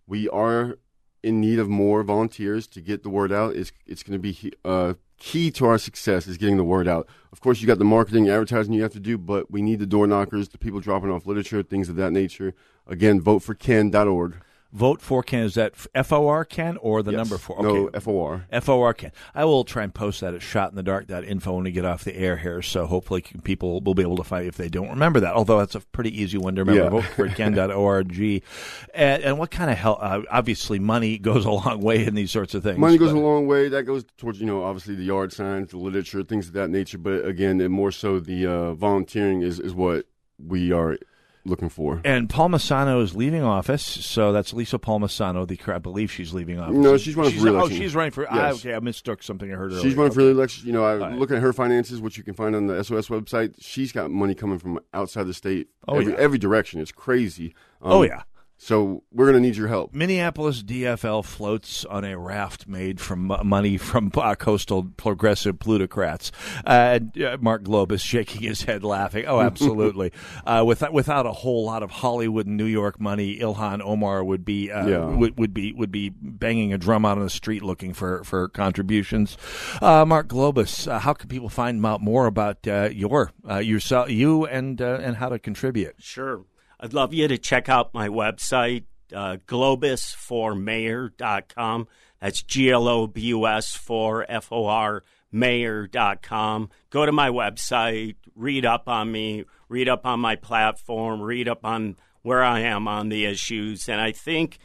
[0.06, 0.78] We are
[1.22, 3.56] in need of more volunteers to get the word out.
[3.56, 7.08] It's, it's going to be uh, key to our success is getting the word out.
[7.32, 9.86] Of course, you got the marketing, advertising you have to do, but we need the
[9.86, 12.54] door knockers, the people dropping off literature, things of that nature.
[12.86, 14.36] Again, voteforken.org.
[14.74, 15.44] Vote for Ken.
[15.44, 17.18] Is that F O R Ken or the Yes.
[17.18, 17.62] number four?
[17.62, 18.46] No, F-O-R.
[18.50, 19.12] F O R Ken.
[19.32, 22.60] I will try and post that at shotinthedark.info when we get off the air here.
[22.60, 25.34] So hopefully people will be able to find if they don't remember that.
[25.34, 26.96] Although that's a pretty easy one to remember.
[26.96, 27.02] Yeah.
[27.02, 28.42] Voteforken.org.
[28.94, 29.98] And, and what kind of help?
[30.00, 32.78] Uh, obviously, money goes a long way in these sorts of things.
[32.78, 33.68] Money goes but- a long way.
[33.68, 36.98] That goes towards you know obviously the yard signs, the literature, things of that nature.
[36.98, 40.06] But again, and more so the uh, volunteering is is what
[40.38, 40.98] we are
[41.44, 42.00] looking for.
[42.04, 45.46] And Palmisano is leaving office, so that's Lisa Palmisano.
[45.46, 46.76] The I believe she's leaving office.
[46.76, 47.76] No, she's running for Oh, re-election.
[47.78, 48.22] she's running for.
[48.24, 48.32] Yes.
[48.32, 49.82] I, okay, I mistook something I heard earlier.
[49.82, 50.30] She's running for Okay.
[50.30, 50.66] election.
[50.66, 51.18] You know, I right.
[51.18, 53.54] looking at her finances, which you can find on the SOS website.
[53.60, 55.68] She's got money coming from outside the state.
[55.86, 56.18] Oh, every, yeah.
[56.18, 56.80] every direction.
[56.80, 57.54] It's crazy.
[57.82, 58.22] Um, Oh, yeah.
[58.64, 59.92] So we're gonna need your help.
[59.92, 66.32] Minneapolis DFL floats on a raft made from money from uh, coastal progressive plutocrats.
[66.64, 69.26] Uh, uh, Mark Globus shaking his head, laughing.
[69.26, 70.12] Oh, absolutely.
[70.46, 74.46] uh, without without a whole lot of Hollywood and New York money, Ilhan Omar would
[74.46, 75.04] be uh, Yeah.
[75.14, 78.48] would, would be would be banging a drum out on the street looking for for
[78.48, 79.36] contributions.
[79.82, 84.08] Uh, Mark Globus, uh, how can people find out more about uh, your uh, yourself,
[84.08, 85.96] you, and uh, and how to contribute?
[85.98, 86.46] Sure.
[86.80, 91.88] I'd love you to check out my website, uh, globusformayor.com.
[92.20, 96.70] That's G L O B U S for F O R mayor.com.
[96.90, 101.64] Go to my website, read up on me, read up on my platform, read up
[101.64, 103.88] on where I am on the issues.
[103.88, 104.58] And I think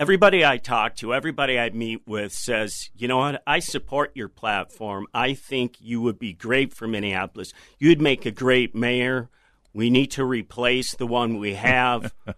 [0.00, 4.28] everybody I talk to, everybody I meet with says, you know what, I support your
[4.28, 5.06] platform.
[5.14, 7.52] I think you would be great for Minneapolis.
[7.78, 9.30] You'd make a great mayor.
[9.72, 12.12] We need to replace the one we have.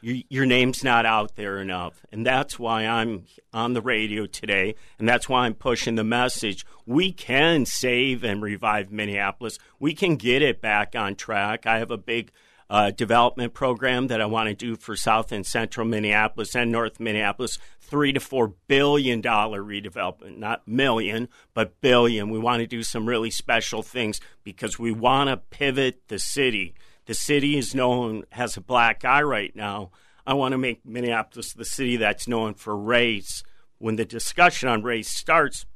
[0.00, 2.04] your, your name's not out there enough.
[2.10, 4.74] And that's why I'm on the radio today.
[4.98, 6.64] And that's why I'm pushing the message.
[6.86, 9.58] We can save and revive Minneapolis.
[9.78, 11.66] We can get it back on track.
[11.66, 12.32] I have a big
[12.70, 17.00] uh, development program that I want to do for South and Central Minneapolis and North
[17.00, 17.58] Minneapolis.
[17.90, 22.30] Three to four billion dollar redevelopment, not million, but billion.
[22.30, 26.74] We want to do some really special things because we want to pivot the city.
[27.06, 29.90] The city is known has a black eye right now.
[30.24, 33.42] I want to make Minneapolis the city that's known for race.
[33.78, 35.66] When the discussion on race starts,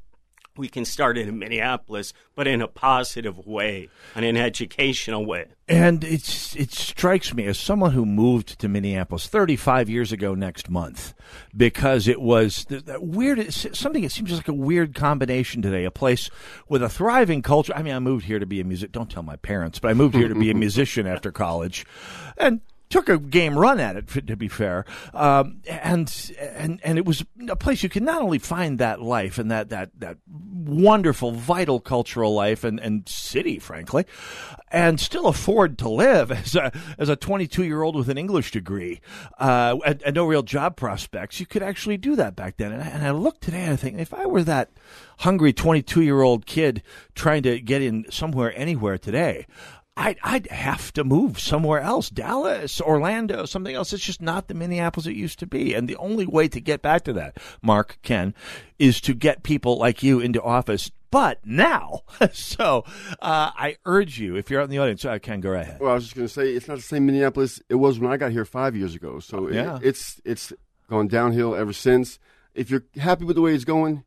[0.57, 5.47] we can start it in Minneapolis, but in a positive way, and an educational way.
[5.67, 10.69] And it's it strikes me as someone who moved to Minneapolis 35 years ago next
[10.69, 11.15] month
[11.57, 15.91] because it was th- that weird something that seems like a weird combination today a
[15.91, 16.29] place
[16.69, 19.23] with a thriving culture I mean I moved here to be a music don't tell
[19.23, 21.87] my parents but I moved here to be a musician after college
[22.37, 27.05] and took a game run at it to be fair um, and and and it
[27.05, 30.19] was a place you can not only find that life and that that that
[30.65, 34.05] wonderful vital cultural life and, and city frankly
[34.71, 38.51] and still afford to live as a as a 22 year old with an English
[38.51, 39.01] degree
[39.39, 41.41] uh, and, and no real job prospects.
[41.41, 42.73] You could actually do that back then.
[42.73, 44.71] And I, and I look today and I think if I were that
[45.19, 46.83] hungry 22 year old kid
[47.15, 49.47] trying to get in somewhere anywhere today
[49.97, 53.93] I'd, I'd have to move somewhere else, Dallas, Orlando, something else.
[53.93, 55.73] It's just not the Minneapolis it used to be.
[55.73, 58.35] And the only way to get back to that, Mark, Ken,
[58.79, 60.91] is to get people like you into office.
[61.13, 62.01] But now,
[62.33, 62.85] so
[63.23, 65.79] uh, I urge you, if you're out in the audience, uh, Ken, go right ahead.
[65.81, 68.11] Well, I was just going to say it's not the same Minneapolis it was when
[68.11, 69.21] I got here five years ago.
[69.21, 69.77] So Yeah.
[69.77, 70.53] it, it's it's
[70.91, 72.19] gone downhill ever since.
[72.53, 74.03] If you're happy with the way it's going,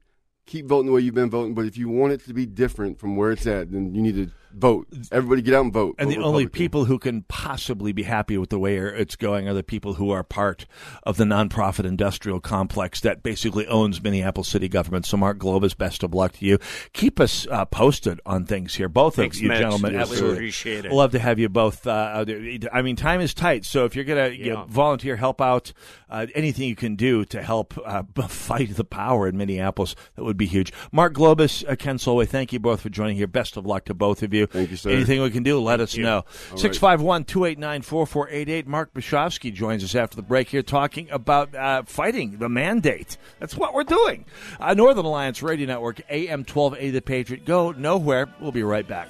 [0.45, 1.54] keep voting the way you've been voting.
[1.54, 4.15] But if you want it to be different from where it's at, then you need
[4.15, 4.88] to vote.
[5.12, 5.96] Everybody get out and vote.
[5.98, 9.48] And Vote the only people who can possibly be happy with the way it's going
[9.48, 10.66] are the people who are part
[11.04, 15.06] of the nonprofit industrial complex that basically owns Minneapolis city government.
[15.06, 16.60] So, Mark Globus, best of luck to you.
[16.94, 19.60] Keep us uh, posted on things here, both Thanks, of you Mitch.
[19.60, 19.94] gentlemen.
[19.94, 20.38] Yes, Absolutely.
[20.38, 20.92] appreciate it.
[20.92, 21.86] Love to have you both.
[21.86, 22.60] Uh, out there.
[22.72, 25.74] I mean, time is tight, so if you're going to you know, volunteer, help out,
[26.10, 30.38] uh, anything you can do to help uh, fight the power in Minneapolis, that would
[30.38, 30.72] be huge.
[30.92, 33.28] Mark Globus, uh, Ken Salway, thank you both for joining here.
[33.28, 34.37] Best of luck to both of you.
[34.45, 34.91] Thank you, sir.
[34.91, 36.04] Anything we can do, let us you.
[36.04, 36.17] know.
[36.17, 36.60] All right.
[36.60, 38.67] 651 289 4488.
[38.67, 43.17] Mark Bischofski joins us after the break here talking about uh, fighting the mandate.
[43.39, 44.26] That's what we're doing.
[44.60, 47.45] Uh, Northern Alliance Radio Network, AM 1280 The Patriot.
[47.45, 48.28] Go nowhere.
[48.39, 49.10] We'll be right back.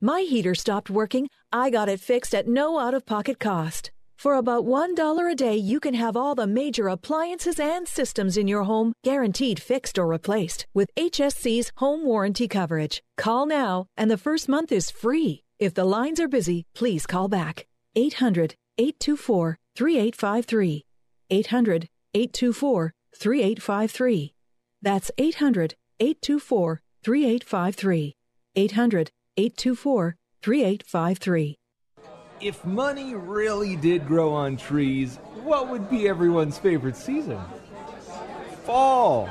[0.00, 1.28] My heater stopped working.
[1.50, 3.90] I got it fixed at no out of pocket cost.
[4.18, 8.46] For about $1 a day, you can have all the major appliances and systems in
[8.46, 13.02] your home guaranteed fixed or replaced with HSC's home warranty coverage.
[13.16, 15.42] Call now, and the first month is free.
[15.58, 17.66] If the lines are busy, please call back.
[17.94, 20.84] 800 824 3853.
[21.30, 24.34] 800 824 3853.
[24.82, 28.14] That's 800 824 3853.
[28.58, 31.58] 800 824 3853.
[32.40, 37.40] If money really did grow on trees, what would be everyone's favorite season?
[38.64, 39.28] Fall.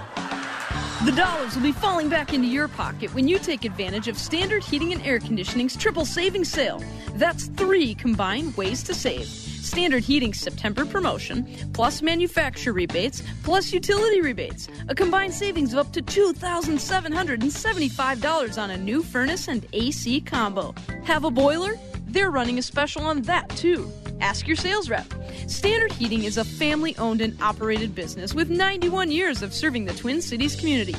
[1.06, 4.63] The dollars will be falling back into your pocket when you take advantage of Standard
[4.63, 6.84] Heating and Air Conditioning's triple savings sale.
[7.13, 9.28] That's three combined ways to save.
[9.28, 14.68] Standard Heating's September promotion, plus manufacturer rebates, plus utility rebates.
[14.89, 20.74] A combined savings of up to $2,775 on a new furnace and AC combo.
[21.04, 21.78] Have a boiler?
[22.15, 23.91] They're running a special on that too.
[24.21, 25.06] Ask your sales rep.
[25.47, 29.93] Standard Heating is a family owned and operated business with 91 years of serving the
[29.93, 30.95] Twin Cities community.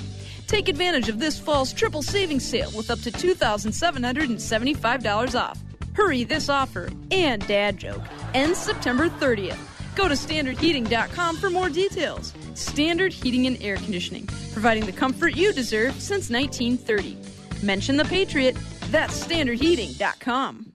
[0.46, 5.59] Take advantage of this fall's triple savings sale with up to $2,775 off.
[5.94, 8.02] Hurry, this offer and dad joke
[8.35, 9.57] ends September 30th.
[9.96, 12.35] Go to standardheating.com for more details.
[12.52, 17.16] Standard Heating and Air Conditioning, providing the comfort you deserve since 1930.
[17.64, 18.55] Mention the Patriot.
[18.90, 20.65] That's standardheating.com.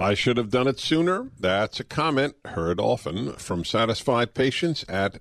[0.00, 1.30] I should have done it sooner.
[1.38, 5.20] That's a comment heard often from satisfied patients at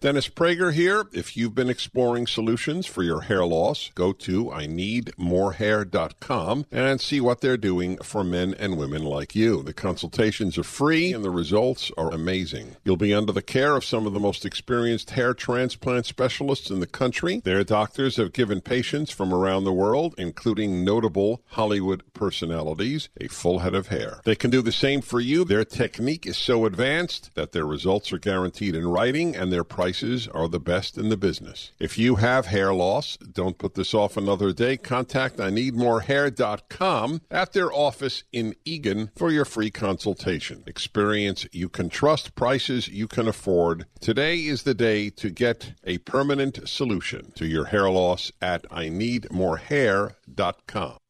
[0.00, 1.04] Dennis Prager here.
[1.12, 7.40] If you've been exploring solutions for your hair loss, go to IneedMoreHair.com and see what
[7.40, 9.62] they're doing for men and women like you.
[9.62, 12.74] The consultations are free and the results are amazing.
[12.82, 16.80] You'll be under the care of some of the most experienced hair transplant specialists in
[16.80, 17.40] the country.
[17.44, 23.60] Their doctors have given patients from around the world, including notable Hollywood personalities, a full
[23.60, 24.20] head of hair.
[24.24, 25.44] They can do the same for you.
[25.44, 30.26] Their technique is so advanced that their results are guaranteed in writing and their prices
[30.28, 31.72] are the best in the business.
[31.78, 34.78] If you have hair loss, don't put this off another day.
[34.78, 40.64] Contact IneedMoreHair.com at their office in Eagan for your free consultation.
[40.66, 43.84] Experience you can trust, prices you can afford.
[44.00, 51.01] Today is the day to get a permanent solution to your hair loss at IneedMoreHair.com.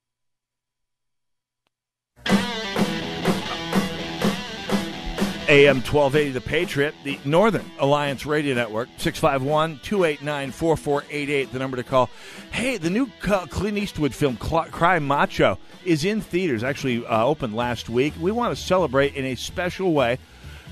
[5.48, 11.82] AM 1280 The Patriot, the Northern Alliance Radio Network, 651 289 4488, the number to
[11.82, 12.08] call.
[12.52, 17.88] Hey, the new Clint Eastwood film, Cry Macho, is in theaters, actually uh, opened last
[17.88, 18.14] week.
[18.20, 20.18] We want to celebrate in a special way.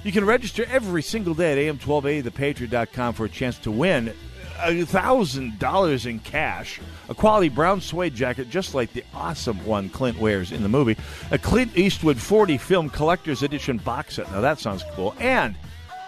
[0.05, 4.15] You can register every single day at AM1280thepatriot.com for a chance to win
[4.63, 9.89] a thousand dollars in cash, a quality brown suede jacket just like the awesome one
[9.89, 10.97] Clint wears in the movie,
[11.31, 14.31] a Clint Eastwood 40 film collector's edition box set.
[14.33, 15.57] Now that sounds cool, and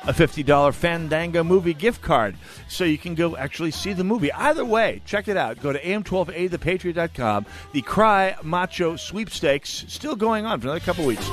[0.05, 2.37] a $50 Fandango movie gift card
[2.69, 4.33] so you can go actually see the movie.
[4.33, 5.61] Either way, check it out.
[5.63, 7.47] Go to am12athepatriot.com.
[7.73, 11.29] The Cry Macho sweepstakes still going on for another couple weeks.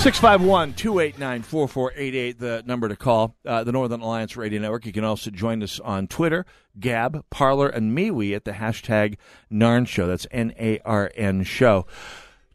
[0.00, 3.36] 651 289 4488, the number to call.
[3.44, 4.86] Uh, the Northern Alliance Radio Network.
[4.86, 6.46] You can also join us on Twitter,
[6.78, 9.18] Gab, Parler, and MeWe at the hashtag
[9.52, 10.06] NARN Show.
[10.06, 11.86] That's N A R N Show.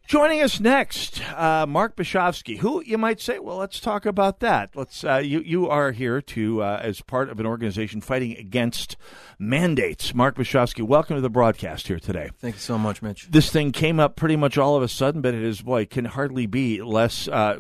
[0.07, 4.69] Joining us next, uh, Mark Bischofski, who you might say, well, let's talk about that.
[4.75, 5.03] Let's.
[5.03, 8.97] Uh, you you are here to uh, as part of an organization fighting against
[9.39, 10.13] mandates.
[10.13, 12.29] Mark Bischofski, welcome to the broadcast here today.
[12.37, 13.31] Thank you so much, Mitch.
[13.31, 16.05] This thing came up pretty much all of a sudden, but it is boy can
[16.05, 17.59] hardly be less, uh,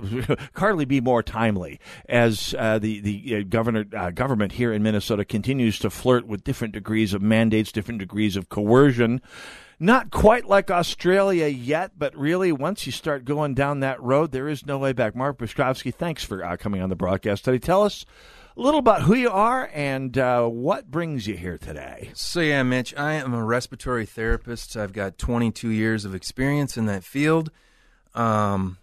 [0.55, 5.25] hardly be more timely as uh, the the uh, governor uh, government here in Minnesota
[5.25, 9.19] continues to flirt with different degrees of mandates, different degrees of coercion.
[9.79, 14.47] Not quite like Australia yet, but really, once you start going down that road, there
[14.47, 15.15] is no way back.
[15.15, 17.59] Mark Bischofski, thanks for uh, coming on the broadcast today.
[17.59, 18.05] Tell us
[18.55, 22.11] a little about who you are and uh, what brings you here today.
[22.13, 24.77] So, yeah, Mitch, I am a respiratory therapist.
[24.77, 27.51] I've got 22 years of experience in that field.
[28.13, 28.77] Um,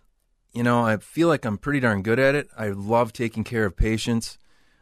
[0.53, 2.49] you know, I feel like I'm pretty darn good at it.
[2.59, 4.37] I love taking care of patients.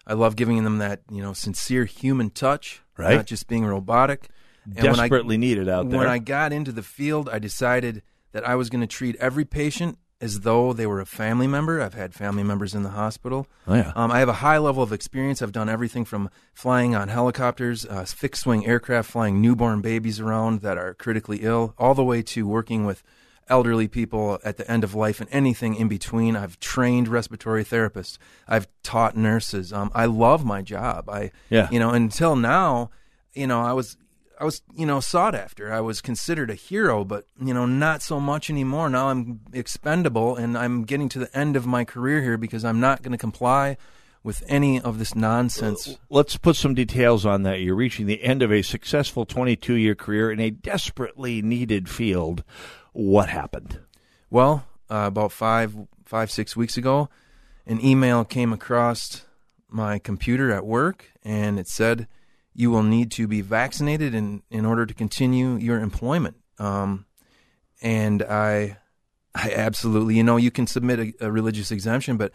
[0.06, 3.14] I love giving them that, you know, sincere human touch, Right.
[3.14, 4.28] not just being robotic.
[4.64, 5.98] And when I- Desperately needed out there.
[5.98, 8.02] When I got into the field, I decided
[8.32, 11.80] that I was going to treat every patient as though they were a family member.
[11.80, 13.46] I've had family members in the hospital.
[13.66, 13.92] Oh, yeah.
[13.96, 15.40] Um, I have a high level of experience.
[15.40, 20.60] I've done everything from flying on helicopters, uh, fixed wing aircraft, flying newborn babies around
[20.60, 23.02] that are critically ill, all the way to working with
[23.48, 26.36] elderly people at the end of life and anything in between.
[26.36, 28.18] I've trained respiratory therapists.
[28.46, 29.72] I've taught nurses.
[29.72, 31.08] Um, I love my job.
[31.08, 31.66] I, Yeah.
[31.72, 32.90] you know, until now,
[33.32, 33.96] you know, I was
[34.40, 35.70] I was, you know, sought after.
[35.70, 38.88] I was considered a hero, but you know, not so much anymore.
[38.88, 42.80] Now I'm expendable, and I'm getting to the end of my career here because I'm
[42.80, 43.76] not going to comply
[44.22, 45.98] with any of this nonsense.
[46.08, 47.60] Let's put some details on that.
[47.60, 52.42] You're reaching the end of a successful 22 year career in a desperately needed field.
[52.92, 53.78] What happened?
[54.30, 55.74] Well, uh, about five,
[56.04, 57.10] five, six weeks ago,
[57.66, 59.26] an email came across
[59.68, 62.08] my computer at work, and it said,
[62.54, 67.06] "You will need to be vaccinated in in order to continue your employment." Um,
[67.82, 68.78] and I,
[69.34, 72.32] I absolutely, you know, you can submit a, a religious exemption, but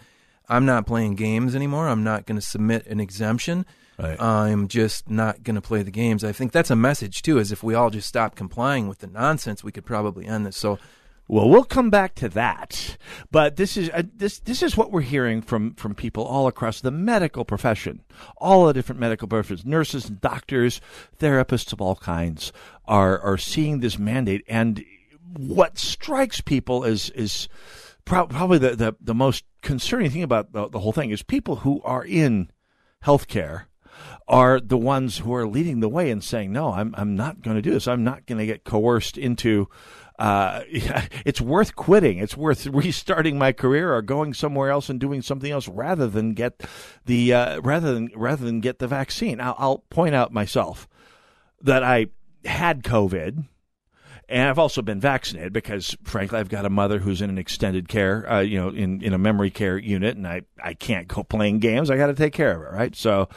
[0.49, 1.87] I'm not playing games anymore.
[1.87, 3.65] I'm not going to submit an exemption.
[3.97, 4.19] Right.
[4.19, 6.23] I'm just not going to play the games.
[6.23, 7.37] I think that's a message too.
[7.37, 10.57] Is if we all just stop complying with the nonsense, we could probably end this.
[10.57, 10.79] So.
[11.27, 12.97] Well, we'll come back to that,
[13.31, 16.81] but this is uh, this this is what we're hearing from from people all across
[16.81, 18.03] the medical profession,
[18.37, 20.81] all the different medical professions, nurses, and doctors,
[21.19, 22.53] therapists of all kinds
[22.85, 24.85] are are seeing this mandate, and
[25.35, 27.49] what strikes people is is
[28.05, 31.57] prob- probably the, the the most concerning thing about the, the whole thing is people
[31.57, 32.51] who are in
[33.03, 33.63] healthcare
[34.27, 37.55] are the ones who are leading the way and saying, "No, I'm I'm not going
[37.55, 37.87] to do this.
[37.87, 39.69] I'm not going to get coerced into."
[40.17, 40.61] Uh,
[41.25, 42.19] it's worth quitting.
[42.19, 46.33] It's worth restarting my career or going somewhere else and doing something else rather than
[46.33, 46.63] get
[47.05, 49.39] the uh, rather than rather than get the vaccine.
[49.41, 50.87] I'll, I'll point out myself
[51.61, 52.07] that I
[52.45, 53.45] had COVID.
[54.27, 57.87] And I've also been vaccinated because, frankly, I've got a mother who's in an extended
[57.87, 61.21] care, uh, you know, in, in a memory care unit, and I, I can't go
[61.29, 61.91] playing games.
[61.91, 62.95] I got to take care of her, right?
[62.95, 63.29] So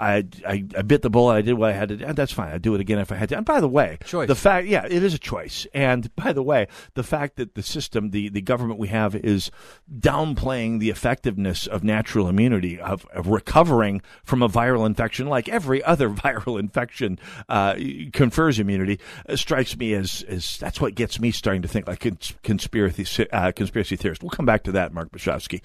[0.00, 1.34] I, I, I bit the bullet.
[1.34, 2.04] I did what I had to do.
[2.06, 2.52] And that's fine.
[2.52, 3.36] I'd do it again if I had to.
[3.36, 4.28] And by the way, Choice.
[4.28, 5.66] the fact, yeah, it is a choice.
[5.74, 9.50] And by the way, the fact that the system, the, the government we have is
[9.98, 15.82] downplaying the effectiveness of natural immunity, of, of recovering from a viral infection, like every
[15.90, 17.74] other viral infection uh,
[18.12, 18.98] confers immunity,
[19.28, 23.28] uh, strikes me as, as that's what gets me starting to think like cons- conspiracy,
[23.30, 24.22] uh, conspiracy theorists.
[24.22, 25.60] We'll come back to that, Mark Bischofski.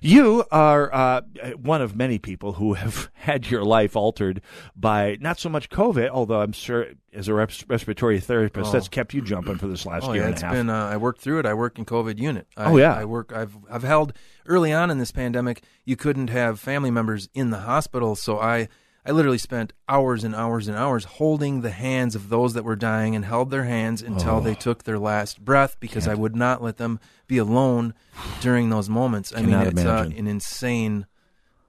[0.00, 1.20] You are uh,
[1.60, 4.40] one of many people who have had your life altered
[4.76, 8.72] by not so much COVID, although I'm sure as a res- respiratory therapist, Oh.
[8.72, 10.52] that's kept you jumping for this last oh, year yeah, and a half.
[10.52, 10.70] been.
[10.70, 11.46] Uh, I worked through it.
[11.46, 12.46] I work in COVID unit.
[12.56, 12.94] I, Oh, yeah.
[12.94, 13.32] I work.
[13.34, 14.12] I've I've held
[14.46, 15.62] early on in this pandemic.
[15.84, 18.68] You couldn't have family members in the hospital, so I
[19.06, 22.74] I literally spent hours and hours and hours holding the hands of those that were
[22.74, 24.40] dying and held their hands until Oh.
[24.40, 27.92] they took their last breath because I would not let them be alone
[28.40, 29.30] during those moments.
[29.36, 31.04] I mean, it's uh, an insane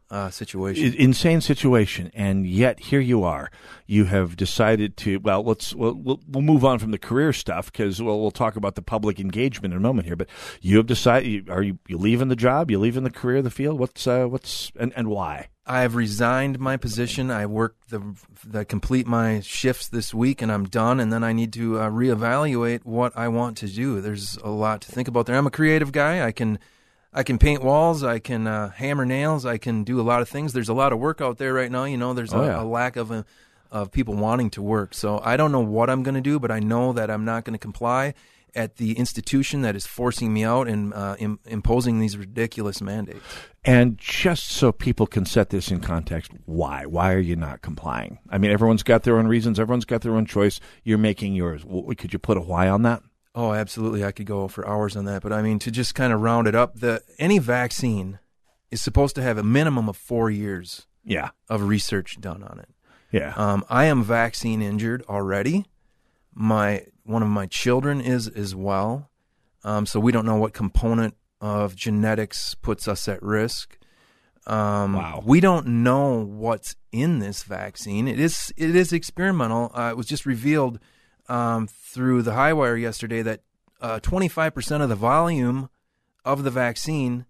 [0.10, 0.94] uh, situation.
[0.94, 3.50] Insane situation, and yet here you are.
[3.88, 5.18] You have decided to.
[5.18, 8.56] Well, let's we'll we'll, we'll move on from the career stuff because we'll we'll talk
[8.56, 10.16] about the public engagement in a moment here.
[10.16, 10.30] But
[10.62, 11.50] you have decided.
[11.50, 12.70] Are you you leaving the job?
[12.70, 13.80] You leaving the career, the field?
[13.80, 15.50] What's uh, what's and and why?
[15.68, 17.32] I have resigned my position.
[17.32, 21.00] I work the the complete my shifts this week, and I'm done.
[21.00, 24.02] And then I need to uh, reevaluate what I want to do.
[24.02, 25.36] There's a lot to think about there.
[25.36, 26.24] I'm a creative guy.
[26.24, 26.60] I can
[27.18, 28.04] I can paint walls.
[28.04, 29.46] I can uh, hammer nails.
[29.46, 30.52] I can do a lot of things.
[30.54, 31.86] There's a lot of work out there right now.
[31.86, 32.62] You know, there's Oh, a, yeah.
[32.62, 33.26] a lack of a,
[33.72, 34.94] of people wanting to work.
[34.94, 37.46] So I don't know what I'm going to do, but I know that I'm not
[37.46, 38.14] going to comply
[38.54, 43.20] at the institution that is forcing me out and uh, Im- imposing these ridiculous mandates.
[43.66, 46.86] And just so people can set this in context, why?
[46.86, 48.20] Why are you not complying?
[48.30, 49.60] I mean, everyone's got their own reasons.
[49.60, 50.60] Everyone's got their own choice.
[50.84, 51.64] You're making yours.
[51.64, 53.02] W- Could you put a why on that?
[53.36, 54.04] Oh, absolutely.
[54.06, 56.48] I could go for hours on that, but I mean to just kind of round
[56.48, 58.20] it up, the any vaccine
[58.72, 61.30] is supposed to have a minimum of 4 years Yeah.
[61.50, 62.70] of research done on it.
[63.12, 63.34] Yeah.
[63.36, 65.66] Um, I am vaccine injured already.
[66.34, 69.10] My one of my children is as well.
[69.64, 73.78] Um, so we don't know what component of genetics puts us at risk.
[74.48, 75.24] Um, Wow.
[75.26, 78.08] We don't know what's in this vaccine.
[78.08, 79.72] It is it is experimental.
[79.74, 80.80] Uh, it was just revealed
[81.28, 83.42] um, through the high wire yesterday that
[84.30, 85.70] five percent of the volume
[86.24, 87.26] of the vaccine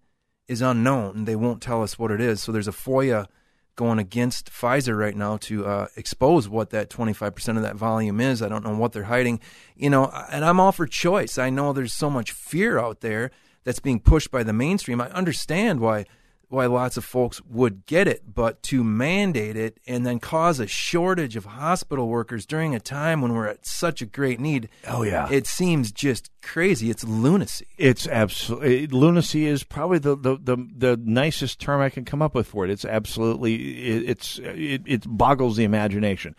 [0.48, 1.24] is unknown.
[1.24, 2.42] They won't tell us what it is.
[2.42, 3.26] So there's a FOIA
[3.74, 8.40] going against Pfizer right now to uh, expose what that 25% of that volume is.
[8.40, 9.38] I don't know what they're hiding,
[9.76, 11.36] you know, and I'm all for choice.
[11.36, 13.30] I know there's so much fear out there
[13.64, 15.00] that's being pushed by the mainstream.
[15.00, 16.06] I understand why
[16.48, 20.66] why lots of folks would get it, but to mandate it and then cause a
[20.66, 24.68] shortage of hospital workers during a time when we're at such a great need.
[24.86, 25.28] Oh, yeah.
[25.30, 26.88] It seems just crazy.
[26.88, 27.66] It's lunacy.
[27.76, 32.34] It's absolutely lunacy is probably the, the, the, the nicest term I can come up
[32.34, 32.70] with for it.
[32.70, 36.36] It's absolutely it, it's it, it boggles the imagination.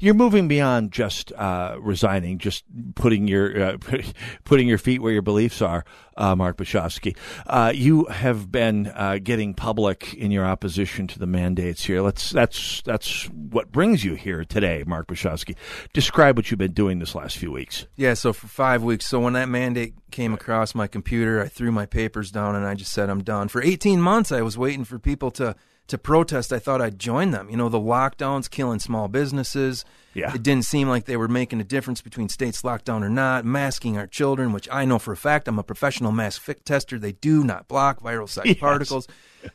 [0.00, 3.76] You're moving beyond just uh, resigning, just putting your uh,
[4.44, 5.84] putting your feet where your beliefs are.
[6.20, 7.16] Uh, Mark Bischofski,
[7.46, 12.02] uh, you have been uh, getting public in your opposition to the mandates here.
[12.02, 15.56] Let's that's that's what brings you here today, Mark Bischofski.
[15.94, 17.86] Describe what you've been doing this last few weeks.
[17.96, 19.06] Yeah, so for five weeks.
[19.06, 22.74] So when that mandate came across my computer, I threw my papers down and I
[22.74, 23.48] just said, I'm done.
[23.48, 25.56] For 18 months, I was waiting for people to,
[25.90, 26.52] to protest.
[26.52, 27.48] I thought I'd join them.
[27.50, 29.84] You know, the lockdowns killing small businesses.
[30.14, 30.34] Yeah.
[30.34, 33.44] It didn't seem like they were making a difference between states locked down or not.
[33.44, 36.98] Masking our children, which I know for a fact, I'm a professional mask fit tester.
[36.98, 38.58] They do not block viral site Yes.
[38.58, 39.06] particles.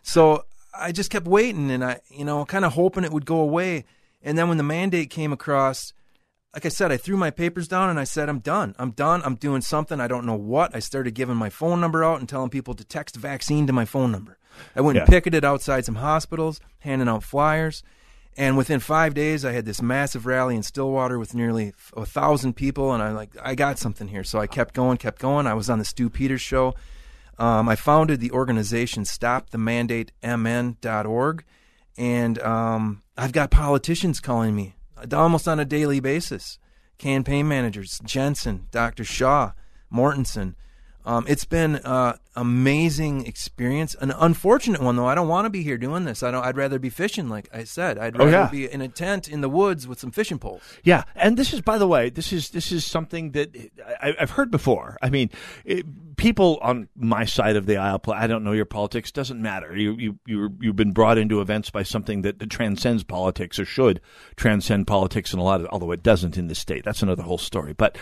[0.03, 0.45] So
[0.77, 3.85] I just kept waiting and I, you know, kind of hoping it would go away.
[4.23, 5.93] And then when the mandate came across,
[6.55, 8.75] like I said, I threw my papers down and I said, I'm done.
[8.79, 9.21] I'm done.
[9.25, 9.99] I'm doing something.
[9.99, 10.73] I don't know what.
[10.73, 13.83] I started giving my phone number out and telling people to text vaccine to my
[13.83, 14.37] phone number.
[14.73, 17.83] I went and picketed outside some hospitals, handing out flyers.
[18.37, 22.53] And within five days, I had this massive rally in Stillwater with nearly a thousand
[22.53, 22.93] people.
[22.93, 24.23] And I'm like, I got something here.
[24.23, 25.47] So I kept going, kept going.
[25.47, 26.73] I was on the Stu Peters show.
[27.37, 31.43] Um, I founded the organization StopTheMandateMN.org,
[31.97, 34.74] and um, I've got politicians calling me
[35.13, 36.59] almost on a daily basis.
[36.97, 39.03] Campaign managers, Jensen, Dr.
[39.03, 39.51] Shah,
[39.93, 40.55] Mortensen.
[41.07, 43.95] Um, it's been uh, amazing experience.
[44.01, 45.05] An unfortunate one though.
[45.05, 46.23] I don't want to be here doing this.
[46.23, 46.43] I don't.
[46.43, 47.99] I'd rather be fishing, like I said.
[47.99, 48.47] I'd Oh, rather yeah.
[48.49, 50.63] be in a tent in the woods with some fishing poles.
[50.83, 53.55] Yeah, and this is, by the way, this is this is something that
[54.01, 54.97] I, I've heard before.
[54.99, 55.29] I mean,
[55.63, 59.11] it, people on my side of the aisle, I don't know your politics.
[59.11, 59.77] Doesn't matter.
[59.77, 63.65] You you you you've been brought into events by something that, that transcends politics or
[63.65, 64.01] should
[64.35, 66.83] transcend politics in a lot of, although it doesn't in this state.
[66.83, 67.73] That's another whole story.
[67.73, 67.99] But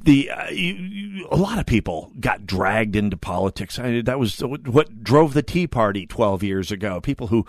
[0.00, 3.76] the uh, you, you, a lot of people got dragged into politics.
[3.76, 7.00] I, that was what drove the Tea Party twelve years ago.
[7.00, 7.44] People who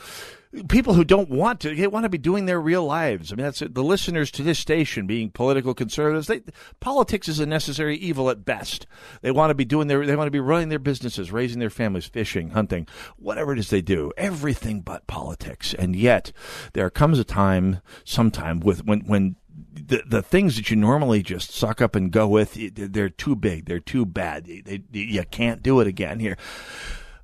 [0.63, 3.31] people who don't want to they want to be doing their real lives.
[3.31, 6.27] I mean, that's the listeners to this station being political conservatives.
[6.27, 6.41] They,
[6.79, 8.87] politics is a necessary evil at best.
[9.21, 11.69] They want to be doing their they want to be running their businesses, raising their
[11.69, 12.87] families, fishing, hunting,
[13.17, 14.11] whatever it is they do.
[14.17, 15.73] Everything but politics.
[15.73, 16.31] And yet,
[16.73, 19.35] there comes a time, sometime with when when
[19.73, 23.65] the the things that you normally just suck up and go with, they're too big,
[23.65, 24.45] they're too bad.
[24.45, 26.37] They, they, you can't do it again here.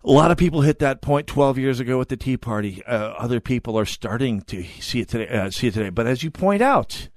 [0.03, 2.83] A lot of people hit that point 12 years ago with the Tea Party.
[2.85, 5.27] Uh, other people are starting to see it today.
[5.27, 5.89] Uh, see it today.
[5.89, 7.09] But as you point out,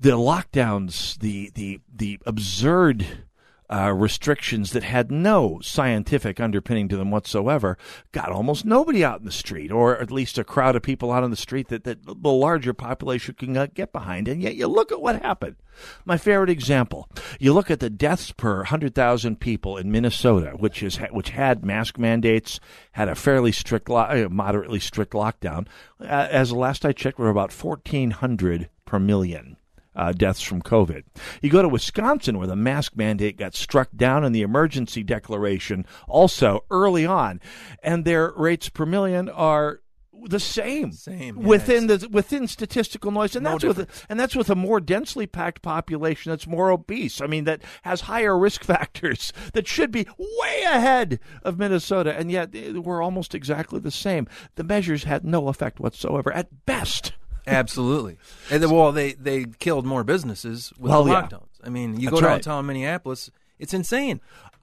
[0.00, 3.26] the lockdowns, the the the absurd
[3.70, 7.76] uh, restrictions that had no scientific underpinning to them whatsoever
[8.12, 11.22] got almost nobody out in the street, or at least a crowd of people out
[11.22, 14.28] on the street that, that the larger population can uh, get behind.
[14.28, 15.56] And yet, you look at what happened.
[16.04, 17.08] My favorite example:
[17.38, 21.64] you look at the deaths per hundred thousand people in Minnesota, which is which had
[21.64, 22.58] mask mandates,
[22.92, 25.66] had a fairly strict, lo- uh, moderately strict lockdown.
[26.00, 29.56] Uh, as the last I checked, we're about fourteen hundred per million
[29.98, 31.02] uh, deaths from COVID.
[31.42, 35.84] You go to Wisconsin, where the mask mandate got struck down in the emergency declaration
[36.06, 37.40] also early on,
[37.82, 39.80] and their rates per million are
[40.26, 44.34] the same, same within the within statistical noise, and No that's with a, and that's
[44.34, 47.20] with a more densely packed population that's more obese.
[47.20, 52.30] I mean, that has higher risk factors that should be way ahead of Minnesota, and
[52.30, 54.26] yet eh, we're almost exactly the same.
[54.56, 57.12] The measures had no effect whatsoever at best.
[57.48, 58.18] Absolutely.
[58.50, 61.22] And then, well, they they killed more businesses with Well, the yeah.
[61.22, 61.48] lockdowns.
[61.64, 62.42] I mean, you That's go right.
[62.42, 64.20] downtown Minneapolis, it's insane.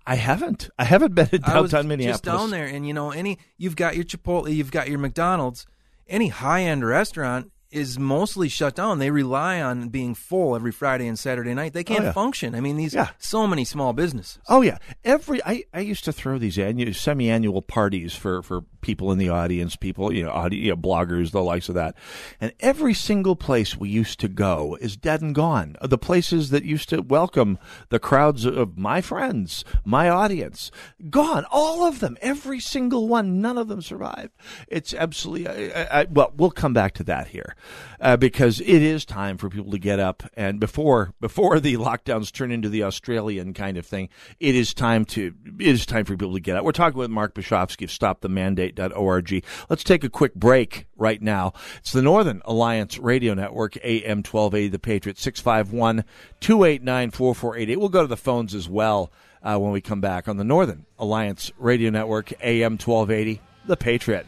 [0.08, 0.70] I haven't.
[0.78, 2.22] I haven't been in I was downtown Minneapolis.
[2.22, 5.66] Just down there, and you know, any you've got your Chipotle, you've got your McDonald's,
[6.08, 9.00] any high end restaurant is mostly shut down.
[9.00, 11.74] They rely on being full every Friday and Saturday night.
[11.74, 12.12] They can't Oh, yeah.
[12.14, 12.56] function.
[12.56, 13.10] I mean, these Yeah.
[13.20, 14.40] so many small businesses.
[14.48, 19.12] Oh yeah, every I, I used to throw these annual semi-annual parties for, for people
[19.12, 21.96] in the audience, people you know, audi- you know, bloggers, the likes of that,
[22.40, 25.76] and every single place we used to go is dead and gone.
[25.82, 27.58] The places that used to welcome
[27.90, 30.72] the crowds of my friends, my audience,
[31.10, 31.46] gone.
[31.52, 33.42] All of them, every single one.
[33.42, 34.32] None of them survived.
[34.68, 35.48] It's absolutely.
[35.74, 37.56] I, I- well, we'll come back to that here
[38.00, 42.32] uh, because it is time for people to get up and before before the lockdowns
[42.32, 44.10] turn into the Australian kind of thing,
[44.40, 46.64] it is time to it is time for people to get up.
[46.64, 49.44] We're talking with Mark Bischofski of StopTheMandate.org.
[49.70, 51.54] Let's take a quick break right now.
[51.78, 56.04] It's the Northern Alliance Radio Network, AM 1280, The Patriot, 651
[56.40, 57.80] 289 4488.
[57.80, 59.12] We'll go to the phones as well
[59.44, 64.26] uh, when we come back on the Northern Alliance Radio Network, AM 1280, The Patriot.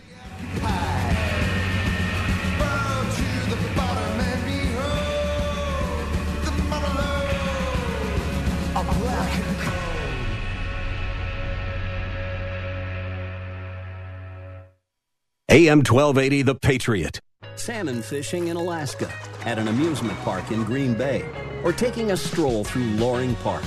[15.58, 17.20] AM 1280, The Patriot.
[17.56, 19.12] Salmon fishing in Alaska,
[19.44, 21.28] at an amusement park in Green Bay,
[21.64, 23.64] or taking a stroll through Loring Park.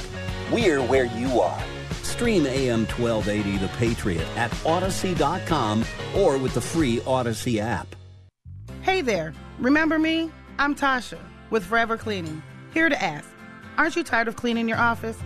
[0.52, 1.60] We're where you are.
[2.04, 5.84] Stream AM 1280, The Patriot at Odyssey.com
[6.14, 7.88] or with the free Odyssey app.
[8.82, 9.34] Hey there.
[9.58, 10.30] Remember me?
[10.60, 11.18] I'm Tasha
[11.50, 12.40] with Forever Cleaning.
[12.72, 13.28] Here to ask
[13.78, 15.18] Aren't you tired of cleaning your office?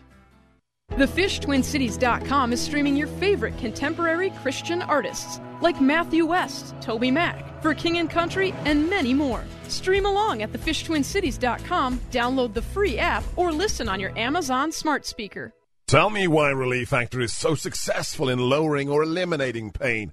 [0.90, 7.98] TheFishTwinCities.com is streaming your favorite contemporary Christian artists like Matthew West, Toby Mac, For King
[7.98, 9.44] and Country, and many more.
[9.68, 15.52] Stream along at TheFishTwinCities.com, download the free app, or listen on your Amazon smart speaker.
[15.86, 20.12] Tell me why Relief Factor is so successful in lowering or eliminating pain.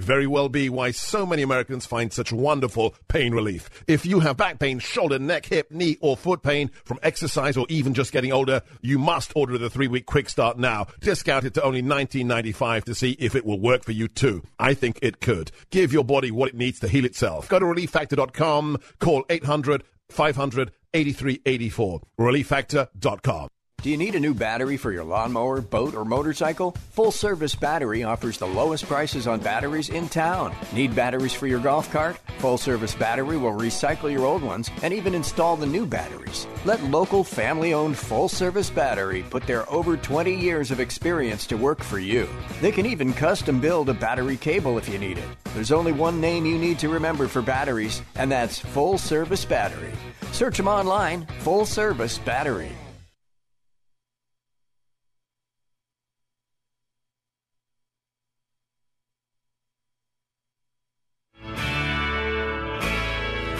[0.01, 3.69] very well be why so many Americans find such wonderful pain relief.
[3.87, 7.65] If you have back pain, shoulder, neck, hip, knee, or foot pain from exercise or
[7.69, 10.87] even just getting older, you must order the three-week quick start now.
[10.99, 14.43] Discounted to only $19.95 to see if it will work for you too.
[14.59, 15.51] I think it could.
[15.69, 17.47] Give your body what it needs to heal itself.
[17.49, 22.01] Go to relieffactor.com, call 800 500 8384.
[22.19, 23.47] Relieffactor.com.
[23.81, 26.73] Do you need a new battery for your lawnmower, boat, or motorcycle?
[26.91, 30.53] Full Service Battery offers the lowest prices on batteries in town.
[30.71, 32.17] Need batteries for your golf cart?
[32.37, 36.45] Full Service Battery will recycle your old ones and even install the new batteries.
[36.63, 41.57] Let local family owned Full Service Battery put their over 20 years of experience to
[41.57, 42.29] work for you.
[42.61, 45.29] They can even custom build a battery cable if you need it.
[45.55, 49.91] There's only one name you need to remember for batteries, and that's Full Service Battery.
[50.33, 52.71] Search them online Full Service Battery.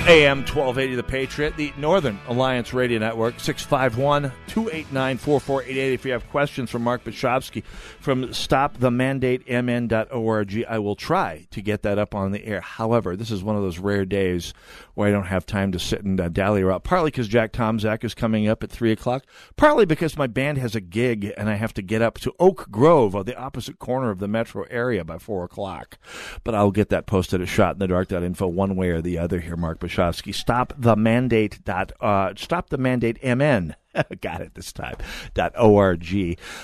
[0.07, 5.93] AM 1280 The Patriot, the Northern Alliance Radio Network, 651 289 4488.
[5.93, 7.63] If you have questions from Mark Bischofski
[7.99, 12.61] from stopthemandatemn.org, I will try to get that up on the air.
[12.61, 14.55] However, this is one of those rare days
[14.95, 18.03] where I don't have time to sit and uh, dally around, partly because Jack Tomczak
[18.03, 19.25] is coming up at 3 o'clock,
[19.55, 22.69] partly because my band has a gig and I have to get up to Oak
[22.71, 25.97] Grove on the opposite corner of the metro area by 4 o'clock.
[26.43, 30.33] But I'll get that posted at shotinthedark.info one way or the other here, Mark Bischofski.
[30.33, 31.63] Stop the mandate.
[31.63, 33.75] Dot, uh, stop the mandate MN.
[34.21, 34.95] Got it this time.
[35.33, 36.05] Dot org.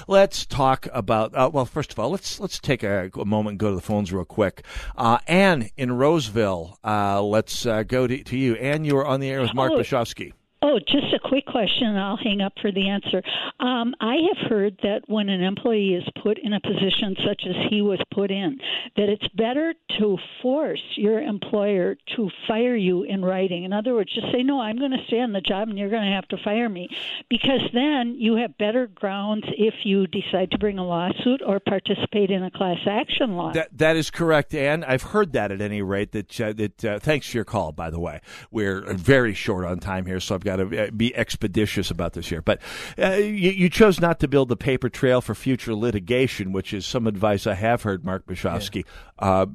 [0.08, 1.36] Let's talk about.
[1.36, 3.82] Uh, well, first of all, let's let's take a, a moment and go to the
[3.82, 4.64] phones real quick.
[4.96, 6.80] Uh, Anne in Roseville.
[6.84, 8.56] Uh, let's uh, go to, to you.
[8.56, 9.74] Anne, you are on the air with Mark.
[9.74, 10.34] Bischofski.
[10.70, 13.24] Oh, just a quick question, and I'll hang up for the answer.
[13.58, 17.56] Um, I have heard that when an employee is put in a position such as
[17.70, 18.60] he was put in,
[18.98, 23.64] that it's better to force your employer to fire you in writing.
[23.64, 25.90] In other words, just say, no, I'm going to stay on the job and you're
[25.90, 26.90] going to have to fire me.
[27.30, 32.30] Because then you have better grounds if you decide to bring a lawsuit or participate
[32.30, 33.54] in a class action law.
[33.54, 34.84] That that is correct, Anne.
[34.84, 36.12] I've heard that at any rate.
[36.12, 37.72] That uh, that uh, thanks for your call.
[37.72, 38.20] By the way,
[38.52, 42.42] we're very short on time here, so I've got to be expeditious about this here.
[42.42, 42.62] But
[42.98, 46.86] uh, you, you chose not to build the paper trail for future litigation, which is
[46.86, 48.86] some advice I have heard, Mark Bischofski.
[49.20, 49.46] Uh,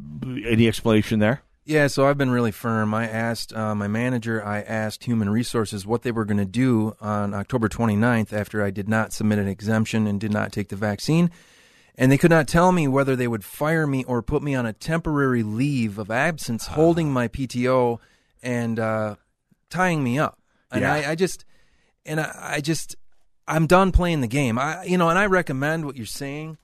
[0.47, 1.43] any explanation there?
[1.65, 2.93] Yeah, so I've been really firm.
[2.93, 6.97] I asked uh, my manager, I asked Human Resources what they were going to do
[7.01, 10.77] on October 29th after I did not submit an exemption and did not take the
[10.77, 11.31] vaccine.
[11.95, 14.67] And they could not tell me whether they would fire me or put me on
[14.67, 17.99] a temporary leave of absence, holding my PTO
[18.43, 19.17] and uh,
[19.71, 20.39] tying me up.
[20.73, 20.93] And Yeah.
[20.95, 21.45] I, I just,
[22.05, 22.97] and I, I just,
[23.47, 24.59] I'm done playing the game.
[24.59, 26.59] I, you know, and I recommend what you're saying.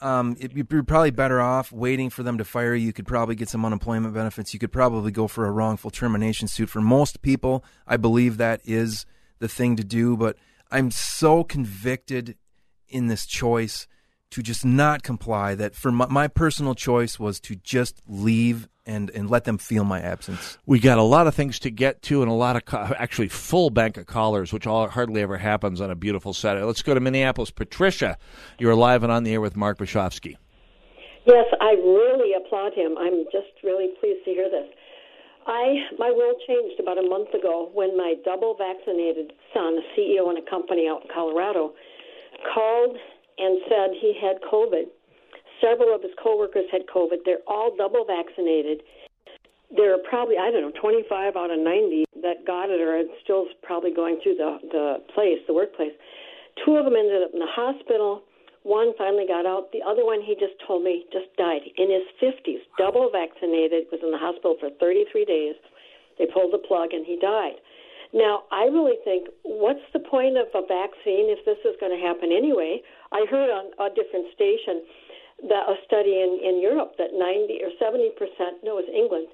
[0.00, 2.86] Um, it, you're probably better off waiting for them to fire you.
[2.86, 4.52] You could probably get some unemployment benefits.
[4.52, 6.68] You could probably go for a wrongful termination suit.
[6.68, 9.06] For most people, I believe that is
[9.38, 10.16] the thing to do.
[10.16, 10.36] But
[10.72, 12.36] I'm so convicted
[12.88, 13.86] in this choice
[14.32, 19.10] to just not comply that for my, my personal choice was to just leave and,
[19.10, 20.58] and let them feel my absence.
[20.66, 23.28] We got a lot of things to get to and a lot of ca- actually
[23.28, 26.64] full bank of callers, which all, hardly ever happens on a beautiful Saturday.
[26.64, 27.50] Let's go to Minneapolis.
[27.50, 28.16] Patricia,
[28.58, 30.36] you're live and on the air with Mark Bischofski.
[31.26, 32.96] Yes, I really applaud him.
[32.98, 34.66] I'm just really pleased to hear this.
[35.46, 40.30] I my world changed about a month ago when my double vaccinated son, a CEO
[40.30, 41.74] in a company out in Colorado,
[42.54, 42.96] called
[43.38, 44.90] and said he had COVID.
[45.60, 47.24] Several of his coworkers had COVID.
[47.24, 48.82] They're all double vaccinated.
[49.74, 53.08] There are probably I don't know 25 out of 90 that got it or are
[53.22, 55.92] still probably going through the the place, the workplace.
[56.64, 58.22] Two of them ended up in the hospital.
[58.62, 59.72] One finally got out.
[59.72, 63.98] The other one, he just told me, just died in his 50s, double vaccinated, was
[64.02, 65.56] in the hospital for 33 days.
[66.18, 67.58] They pulled the plug and he died.
[68.12, 71.98] Now, I really think, what's the point of a vaccine if this is going to
[71.98, 72.82] happen anyway?
[73.12, 74.82] I heard on a different station
[75.48, 79.28] that a study in, in Europe that 90 or 70 percent, no, it was England,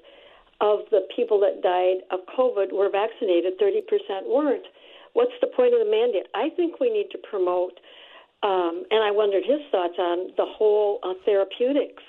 [0.61, 4.67] of the people that died of COVID were vaccinated, 30 percent weren't.
[5.13, 6.27] What's the point of the mandate?
[6.35, 7.79] I think we need to promote
[8.41, 12.03] um, and I wondered his thoughts on the whole uh, therapeutics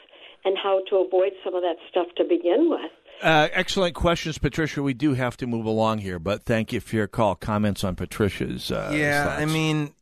[0.44, 2.90] and how to avoid some of that stuff to begin with.
[3.20, 4.82] Uh, excellent questions, Patricia.
[4.82, 7.34] We do have to move along here, but thank you for your call.
[7.34, 8.70] Comments on Patricia's.
[8.70, 9.42] Uh, yeah, thoughts.
[9.42, 9.92] I mean,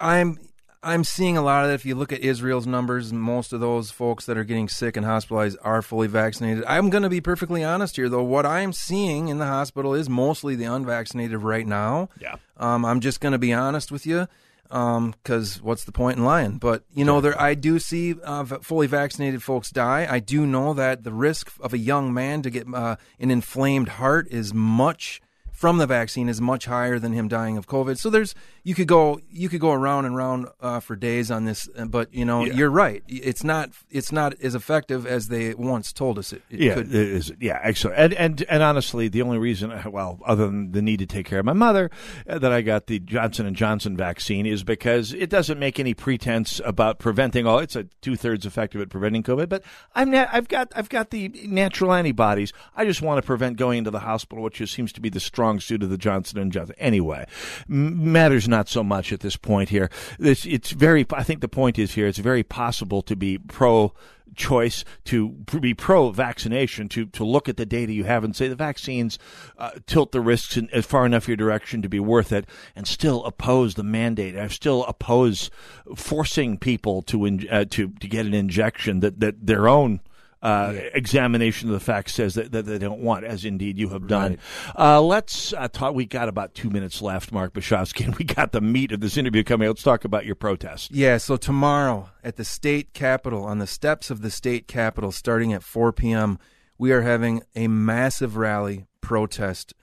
[0.00, 0.38] I'm
[0.82, 1.74] I'm seeing a lot of that.
[1.74, 5.06] If you look at Israel's numbers, most of those folks that are getting sick and
[5.06, 6.64] hospitalized are fully vaccinated.
[6.66, 8.24] I'm going to be perfectly honest here, though.
[8.24, 12.08] What I'm seeing in the hospital is mostly the unvaccinated right now.
[12.20, 12.36] Yeah.
[12.56, 14.26] Um, I'm just going to be honest with you,
[14.68, 16.58] because what's the point in lying?
[16.58, 20.06] But you know, there I do see uh, fully vaccinated folks die.
[20.10, 23.88] I do know that the risk of a young man to get uh, an inflamed
[23.88, 25.20] heart is much
[25.62, 27.96] from the vaccine is much higher than him dying of COVID.
[27.96, 28.34] So there's
[28.64, 31.84] you could go you could go around and around uh, for days on this, uh,
[31.84, 32.54] but you know Yeah.
[32.54, 33.04] you're right.
[33.06, 36.88] It's not it's not as effective as they once told us it, it yeah, could.
[36.88, 37.32] it is.
[37.40, 37.96] Yeah, excellent.
[37.96, 41.38] And, and and honestly, the only reason, well, other than the need to take care
[41.38, 41.92] of my mother,
[42.28, 45.94] uh, that I got the Johnson and Johnson vaccine is because it doesn't make any
[45.94, 47.60] pretense about preventing all.
[47.60, 49.62] It's a two thirds effective at preventing COVID, but
[49.94, 52.52] I'm na- I've got I've got the natural antibodies.
[52.76, 55.20] I just want to prevent going into the hospital, which just seems to be the
[55.20, 56.74] strong suit of the Johnson and Johnson.
[56.78, 57.26] Anyway,
[57.68, 59.90] matters not so much at this point here.
[60.18, 61.06] It's very.
[61.12, 62.06] I think the point is here.
[62.06, 63.92] It's very possible to be pro
[64.34, 65.30] choice to
[65.60, 69.18] be pro vaccination to to look at the data you have and say the vaccines
[69.58, 72.86] uh, tilt the risks in, as far enough your direction to be worth it and
[72.86, 75.50] still oppose the mandate I still oppose
[75.94, 80.00] forcing people to in, uh, to to get an injection that that their own
[80.42, 84.08] uh, examination of the facts says that, that they don't want, as indeed you have
[84.08, 84.38] done.
[84.76, 85.94] Uh, let's uh, talk.
[85.94, 89.16] We got about two minutes left, Mark Bischofski, and we got the meat of this
[89.16, 89.68] interview coming.
[89.68, 90.90] Let's talk about your protest.
[90.90, 95.52] Yeah, so tomorrow at the state capitol, on the steps of the state capitol, starting
[95.52, 96.38] at 4 p.m.,
[96.76, 99.74] we are having a massive rally protest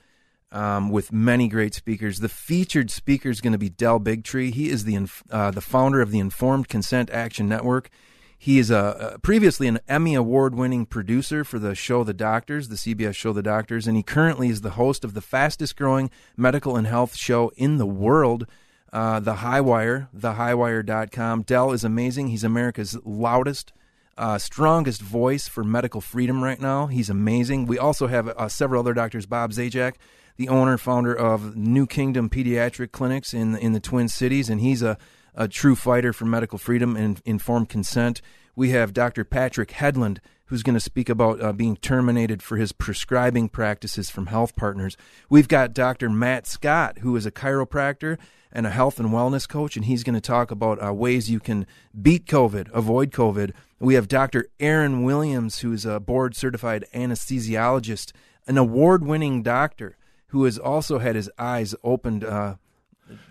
[0.51, 2.19] um, with many great speakers.
[2.19, 4.53] The featured speaker is going to be Del Bigtree.
[4.53, 7.89] He is the inf- uh, the founder of the Informed Consent Action Network.
[8.41, 12.69] He is a, a previously an Emmy award winning producer for the show The Doctors,
[12.69, 16.09] the CBS show The Doctors, and he currently is the host of the fastest growing
[16.37, 18.47] medical and health show in the world.
[18.93, 21.41] Uh, the Highwire, thehighwire.com.
[21.41, 22.29] Del is amazing.
[22.29, 23.73] He's America's loudest,
[24.17, 26.87] uh, strongest voice for medical freedom right now.
[26.87, 27.65] He's amazing.
[27.65, 29.25] We also have uh, several other doctors.
[29.25, 29.95] Bob Zajac,
[30.37, 34.81] the owner, founder of New Kingdom Pediatric Clinics in in the Twin Cities, and he's
[34.81, 34.97] a
[35.39, 38.21] a true fighter for medical freedom and informed consent.
[38.57, 39.23] We have Dr.
[39.23, 44.25] Patrick Headland, who's going to speak about uh, being terminated for his prescribing practices from
[44.25, 44.97] health partners.
[45.29, 46.09] We've got Dr.
[46.09, 48.17] Matt Scott, who is a chiropractor
[48.51, 51.39] and a health and wellness coach, and he's going to talk about uh, ways you
[51.39, 51.65] can
[51.99, 53.53] beat COVID, avoid COVID.
[53.79, 54.47] We have Dr.
[54.59, 58.11] Aaron Williams, who's a board certified anesthesiologist,
[58.45, 59.95] an award winning doctor
[60.27, 62.25] who has also had his eyes opened.
[62.25, 62.55] Uh,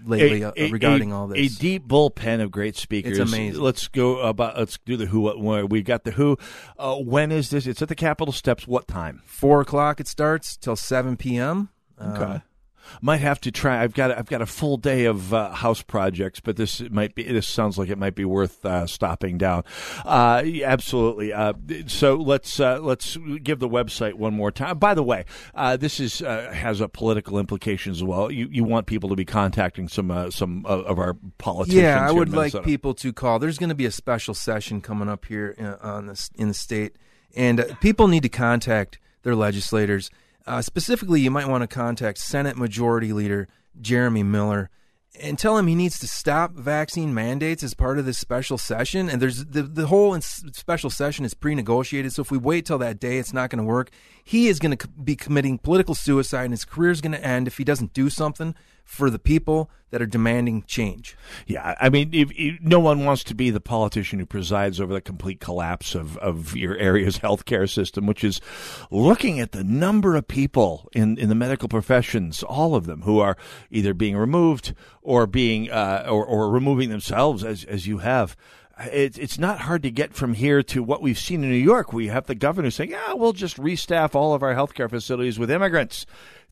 [0.04, 1.56] lately A- uh, a- regarding all this.
[1.56, 3.18] A deep bullpen of great speakers.
[3.18, 3.60] It's amazing.
[3.62, 4.58] Let's go about.
[4.58, 5.20] Let's do the who.
[5.20, 5.40] What?
[5.40, 5.66] Where.
[5.66, 6.36] We got the who.
[6.78, 7.66] Uh, when is this?
[7.66, 8.66] It's at the Capitol steps.
[8.66, 9.22] What time?
[9.26, 11.68] Four o'clock it starts till seven p.m.
[12.00, 12.22] Okay.
[12.22, 12.42] Um,
[13.00, 13.82] might have to try.
[13.82, 17.22] I've got I've got a full day of uh, house projects, but this might be.
[17.22, 19.64] This sounds like it might be worth uh, stopping down.
[20.04, 21.32] Uh, absolutely.
[21.32, 21.52] Uh,
[21.86, 24.78] so let's uh, let's give the website one more time.
[24.78, 25.24] By the way,
[25.54, 28.30] uh, this is uh, has a political implications as well.
[28.30, 31.82] You you want people to be contacting some uh, some uh, of our politicians.
[31.82, 33.38] yeah, I would like people to call.
[33.38, 36.54] There's going to be a special session coming up here uh, on this in the
[36.54, 36.96] state,
[37.36, 40.10] and uh, people need to contact their legislators.
[40.48, 43.48] Uh, specifically, you might want to contact Senate Majority Leader
[43.80, 44.70] Jeremy Miller
[45.20, 49.10] and tell him he needs to stop vaccine mandates as part of this special session.
[49.10, 52.14] And there's the the whole special session is pre-negotiated.
[52.14, 53.90] So if we wait till that day, it's not going to work.
[54.24, 57.46] He is going to be committing political suicide, and his career is going to end
[57.46, 58.54] if he doesn't do something
[58.88, 61.14] for the people that are demanding change.
[61.46, 64.94] Yeah, I mean, if, if, no one wants to be the politician who presides over
[64.94, 68.40] the complete collapse of, of your area's healthcare system, which is
[68.90, 73.20] looking at the number of people in, in the medical professions, all of them, who
[73.20, 73.36] are
[73.70, 78.36] either being removed or being uh, or, or removing themselves, as as you have.
[78.80, 81.92] It, it's not hard to get from here to what we've seen in New York.
[81.92, 85.50] We have the governor saying, "Yeah, we'll just restaff all of our healthcare facilities with
[85.50, 86.06] immigrants."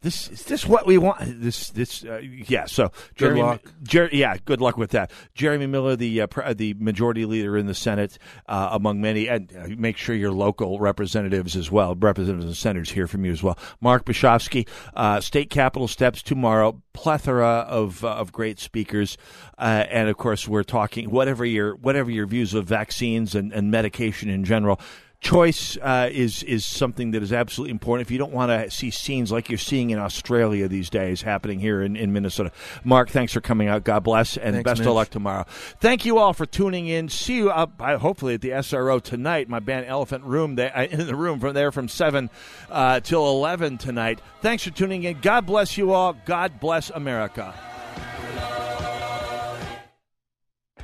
[0.06, 1.42] This is this what we want?
[1.42, 2.66] This this uh, yeah.
[2.66, 3.72] So Good Jeremy, luck.
[3.82, 5.10] Jer- yeah, good luck with that.
[5.34, 8.16] Jeremy Miller, the uh, pr- the majority leader in the Senate,
[8.48, 12.90] uh, among many, and uh, make sure your local representatives as well, representatives and senators,
[12.90, 13.58] hear from you as well.
[13.80, 16.80] Mark Bischofski, uh, state capitol steps tomorrow.
[16.92, 19.18] Plethora of uh, of great speakers,
[19.58, 23.72] uh, and of course, we're talking whatever your whatever your views of vaccines and, and
[23.72, 24.80] medication in general.
[25.20, 28.06] Choice uh, is is something that is absolutely important.
[28.06, 31.58] If you don't want to see scenes like you're seeing in Australia these days happening
[31.58, 32.52] here in, in Minnesota,
[32.84, 33.82] Mark, thanks for coming out.
[33.82, 34.88] God bless, and Thanks, best Mitch.
[34.88, 35.44] of luck tomorrow.
[35.80, 37.08] Thank you all for tuning in.
[37.08, 39.48] See you up, uh, hopefully at the SRO tonight.
[39.48, 42.30] My band Elephant Room there, uh, in the room from there from seven
[42.70, 44.20] uh, till eleven tonight.
[44.42, 45.20] Thanks for tuning in.
[45.20, 46.14] God bless you all.
[46.26, 47.54] God bless America.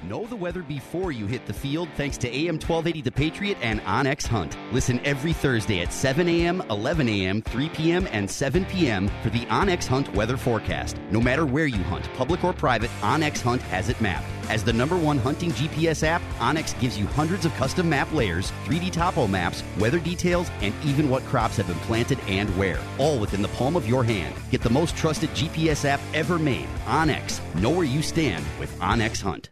[0.05, 3.81] Know the weather before you hit the field thanks to AM 1280 The Patriot and
[3.83, 4.57] onX Hunt.
[4.73, 9.09] Listen every Thursday at 7 a.m., 11 a.m., 3 p.m., and 7 p.m.
[9.23, 10.97] for the onX Hunt weather forecast.
[11.13, 14.27] No matter where you hunt, public or private, onX Hunt has it mapped.
[14.49, 18.51] As the number one hunting GPS app, onX gives you hundreds of custom map layers,
[18.65, 22.81] 3D topo maps, weather details, and even what crops have been planted and where.
[22.99, 24.35] All within the palm of your hand.
[24.51, 26.67] Get the most trusted GPS app ever made.
[26.87, 27.41] onX.
[27.61, 29.52] Know where you stand with onX Hunt.